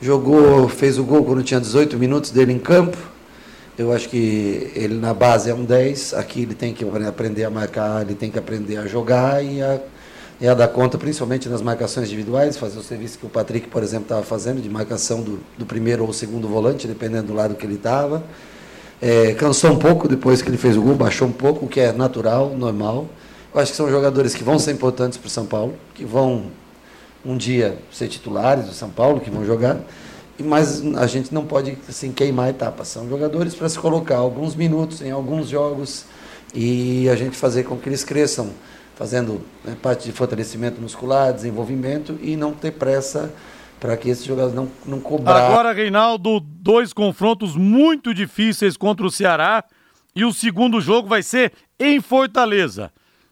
[0.02, 3.15] Jogou, fez o gol quando tinha 18 minutos dele em campo
[3.78, 7.50] eu acho que ele na base é um 10, aqui ele tem que aprender a
[7.50, 9.80] marcar, ele tem que aprender a jogar e a,
[10.40, 13.84] e a dar conta, principalmente nas marcações individuais, fazer o serviço que o Patrick, por
[13.84, 17.66] exemplo, estava fazendo, de marcação do, do primeiro ou segundo volante, dependendo do lado que
[17.66, 18.24] ele estava.
[19.02, 21.82] É, cansou um pouco depois que ele fez o gol, baixou um pouco, o que
[21.82, 23.08] é natural, normal.
[23.54, 26.46] Eu acho que são jogadores que vão ser importantes para o São Paulo, que vão
[27.26, 29.80] um dia ser titulares do São Paulo, que vão jogar
[30.44, 32.88] mas a gente não pode assim, queimar etapas.
[32.88, 36.06] São jogadores para se colocar alguns minutos em alguns jogos
[36.54, 38.52] e a gente fazer com que eles cresçam,
[38.96, 43.34] fazendo né, parte de fortalecimento muscular, desenvolvimento e não ter pressa
[43.80, 45.48] para que esses jogadores não, não cobrar.
[45.48, 49.64] Agora, Reinaldo, dois confrontos muito difíceis contra o Ceará
[50.16, 52.92] e o segundo jogo vai ser em Fortaleza.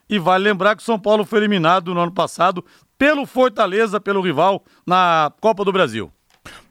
[0.10, 2.64] E vale lembrar que o São Paulo foi eliminado no ano passado
[2.97, 6.12] pelo Fortaleza, pelo rival, na Copa do Brasil.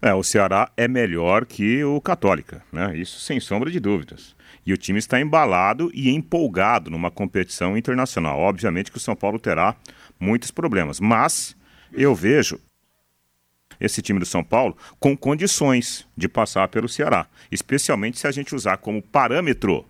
[0.00, 2.96] É, o Ceará é melhor que o Católica, né?
[2.96, 4.34] Isso sem sombra de dúvidas.
[4.66, 8.38] E o time está embalado e empolgado numa competição internacional.
[8.38, 9.74] Obviamente que o São Paulo terá
[10.18, 11.56] muitos problemas, mas
[11.92, 12.60] eu vejo
[13.80, 18.54] esse time do São Paulo com condições de passar pelo Ceará, especialmente se a gente
[18.54, 19.84] usar como parâmetro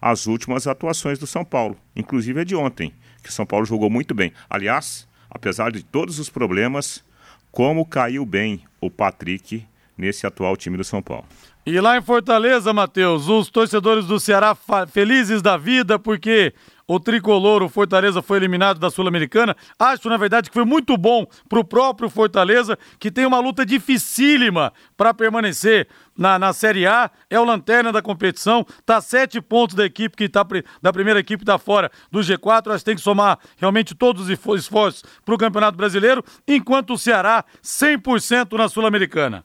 [0.00, 3.90] as últimas atuações do São Paulo, inclusive a de ontem, que o São Paulo jogou
[3.90, 4.32] muito bem.
[4.48, 7.04] Aliás, apesar de todos os problemas,
[7.50, 9.66] como caiu bem o Patrick
[9.96, 11.26] nesse atual time do São Paulo.
[11.70, 14.56] E lá em Fortaleza, Matheus, os torcedores do Ceará
[14.90, 16.54] felizes da vida porque
[16.86, 19.54] o tricolor, o Fortaleza, foi eliminado da Sul-Americana.
[19.78, 23.66] Acho, na verdade, que foi muito bom para o próprio Fortaleza, que tem uma luta
[23.66, 27.10] dificílima para permanecer na, na Série A.
[27.28, 30.46] É o lanterna da competição, tá sete pontos da equipe que tá
[30.80, 32.68] da primeira equipe que tá fora do G4.
[32.68, 36.98] Acho que tem que somar realmente todos os esforços para o Campeonato Brasileiro, enquanto o
[36.98, 39.44] Ceará 100% na Sul-Americana.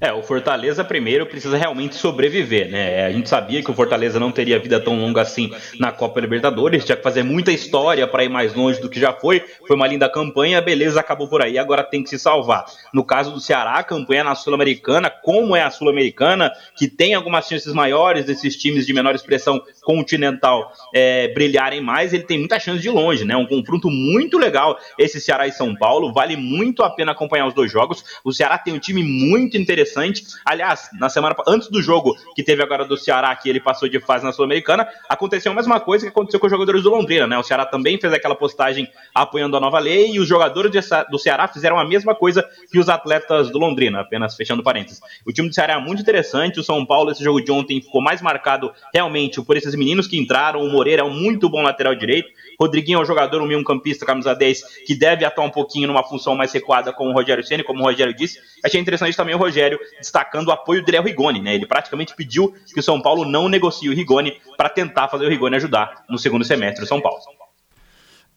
[0.00, 3.06] É, o Fortaleza primeiro precisa realmente sobreviver, né?
[3.06, 6.84] A gente sabia que o Fortaleza não teria vida tão longa assim na Copa Libertadores,
[6.84, 9.42] tinha que fazer muita história para ir mais longe do que já foi.
[9.66, 12.64] Foi uma linda campanha, beleza, acabou por aí, agora tem que se salvar.
[12.92, 17.48] No caso do Ceará, a campanha na Sul-Americana, como é a Sul-Americana, que tem algumas
[17.48, 22.80] chances maiores desses times de menor expressão continental é, brilharem mais, ele tem muita chance
[22.80, 23.36] de longe, né?
[23.36, 27.54] Um confronto muito legal esse Ceará e São Paulo, vale muito a pena acompanhar os
[27.54, 28.04] dois jogos.
[28.22, 30.24] O Ceará tem um time muito interessante interessante.
[30.44, 34.00] Aliás, na semana antes do jogo que teve agora do Ceará, que ele passou de
[34.00, 37.38] fase na Sul-Americana, aconteceu a mesma coisa que aconteceu com os jogadores do Londrina, né?
[37.38, 40.72] O Ceará também fez aquela postagem apoiando a nova lei e os jogadores
[41.10, 45.00] do Ceará fizeram a mesma coisa que os atletas do Londrina, apenas fechando parênteses.
[45.24, 48.02] O time do Ceará é muito interessante, o São Paulo, esse jogo de ontem ficou
[48.02, 50.62] mais marcado realmente por esses meninos que entraram.
[50.62, 52.28] O Moreira é um muito bom lateral direito.
[52.60, 56.02] Rodriguinho é um jogador, um meio campista, camisa 10, que deve atuar um pouquinho numa
[56.02, 58.40] função mais recuada com o Rogério Ceni, como o Rogério disse.
[58.64, 59.67] Achei interessante também o Rogério
[59.98, 61.54] destacando o apoio do Léo Rigoni, né?
[61.54, 65.28] Ele praticamente pediu que o São Paulo não negocie o Rigoni para tentar fazer o
[65.28, 67.18] Rigoni ajudar no segundo semestre do São Paulo.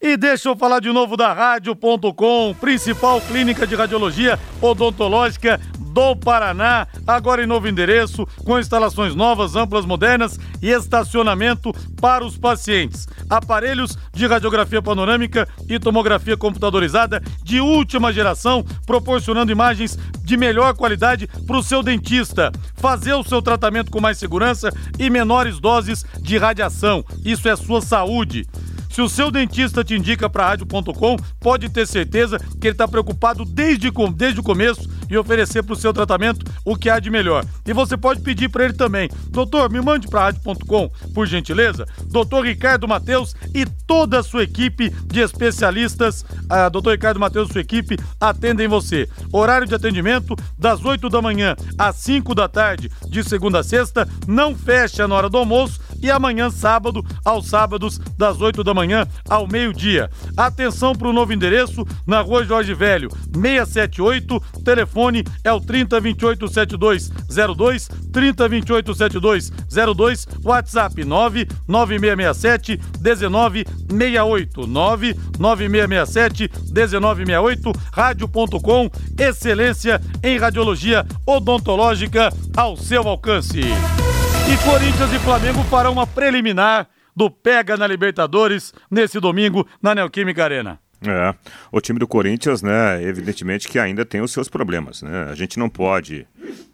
[0.04, 6.88] E deixa eu falar de novo da Rádio.com, principal clínica de radiologia odontológica do Paraná,
[7.06, 13.06] agora em novo endereço, com instalações novas, amplas, modernas e estacionamento para os pacientes.
[13.30, 21.28] Aparelhos de radiografia panorâmica e tomografia computadorizada de última geração, proporcionando imagens de melhor qualidade
[21.46, 22.50] para o seu dentista.
[22.74, 27.04] Fazer o seu tratamento com mais segurança e menores doses de radiação.
[27.24, 28.48] Isso é sua saúde.
[28.92, 33.42] Se o seu dentista te indica para rádio.com, pode ter certeza que ele está preocupado
[33.42, 37.42] desde, desde o começo em oferecer para o seu tratamento o que há de melhor.
[37.66, 41.86] E você pode pedir para ele também, doutor, me mande para rádio.com, por gentileza.
[42.10, 47.52] Doutor Ricardo Mateus e toda a sua equipe de especialistas, a doutor Ricardo Mateus e
[47.54, 49.08] sua equipe atendem você.
[49.32, 54.06] Horário de atendimento das 8 da manhã às 5 da tarde, de segunda a sexta,
[54.26, 58.81] não fecha na hora do almoço e amanhã, sábado, aos sábados, das 8 da manhã
[59.28, 60.10] ao meio-dia.
[60.36, 70.26] Atenção para o novo endereço, na rua Jorge Velho, 678, telefone é o 30287202, 30287202,
[70.44, 83.60] WhatsApp 99667 1968, 99667 1968, rádio.com, excelência em radiologia odontológica ao seu alcance.
[83.60, 90.44] E Corinthians e Flamengo farão uma preliminar do Pega na Libertadores nesse domingo na Neoquímica
[90.44, 90.78] Arena.
[91.04, 91.34] É,
[91.72, 95.24] o time do Corinthians, né, evidentemente que ainda tem os seus problemas, né?
[95.30, 96.26] A gente não pode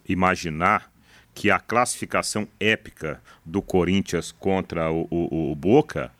[0.06, 0.90] imaginar
[1.34, 6.10] que a classificação épica do Corinthians contra o, o, o Boca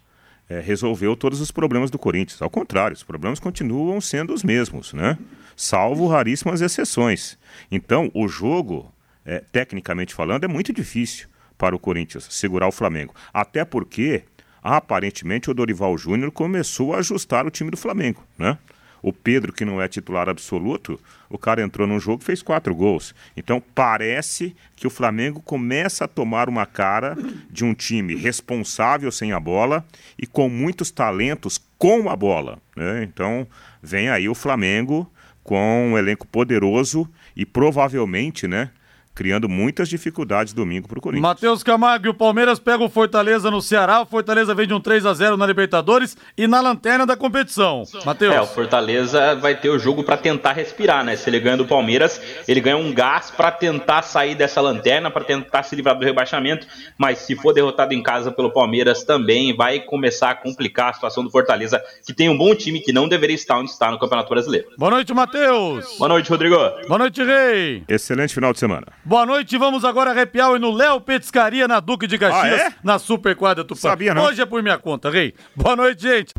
[0.49, 2.41] é, resolveu todos os problemas do Corinthians.
[2.41, 5.19] Ao contrário, os problemas continuam sendo os mesmos, né?
[5.55, 7.37] Salvo raríssimas exceções.
[7.71, 8.91] Então, o jogo,
[9.27, 11.29] é, tecnicamente falando, é muito difícil
[11.59, 13.15] para o Corinthians segurar o Flamengo.
[13.35, 14.23] Até porque,
[14.63, 18.57] aparentemente, o Dorival Júnior começou a ajustar o time do Flamengo, né?
[19.03, 20.99] O Pedro, que não é titular absoluto,
[21.31, 23.15] o cara entrou num jogo e fez quatro gols.
[23.37, 27.17] Então parece que o Flamengo começa a tomar uma cara
[27.51, 29.85] de um time responsável sem a bola
[30.19, 32.59] e com muitos talentos com a bola.
[32.75, 33.05] Né?
[33.05, 33.47] Então
[33.83, 35.11] vem aí o Flamengo
[35.45, 38.71] com um elenco poderoso e provavelmente, né?
[39.19, 41.29] Criando muitas dificuldades domingo para o Corinthians.
[41.29, 44.01] Matheus Camargo e o Palmeiras pegam o Fortaleza no Ceará.
[44.01, 47.83] O Fortaleza vem de um 3 a 0 na Libertadores e na lanterna da competição.
[48.07, 48.33] Matheus.
[48.33, 51.17] É, o Fortaleza vai ter o jogo para tentar respirar, né?
[51.17, 55.25] Se ele ganha do Palmeiras, ele ganha um gás para tentar sair dessa lanterna, para
[55.25, 56.65] tentar se livrar do rebaixamento.
[56.97, 61.25] Mas se for derrotado em casa pelo Palmeiras, também vai começar a complicar a situação
[61.25, 64.31] do Fortaleza, que tem um bom time que não deveria estar onde está no Campeonato
[64.31, 64.69] Brasileiro.
[64.79, 65.99] Boa noite, Matheus.
[65.99, 66.55] Boa noite, Rodrigo.
[66.87, 67.83] Boa noite, Rei.
[67.89, 68.87] Excelente final de semana.
[69.09, 72.73] Boa noite, vamos agora arrepiar no Léo Petiscaria, na Duque de Caxias, Ah, é?
[72.85, 73.81] na Super Quadra Tupã.
[73.81, 74.25] Sabia, não.
[74.25, 75.33] Hoje é por minha conta, Rei.
[75.57, 76.35] Boa noite, gente.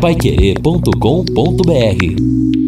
[0.00, 2.63] Paiquerê.com.br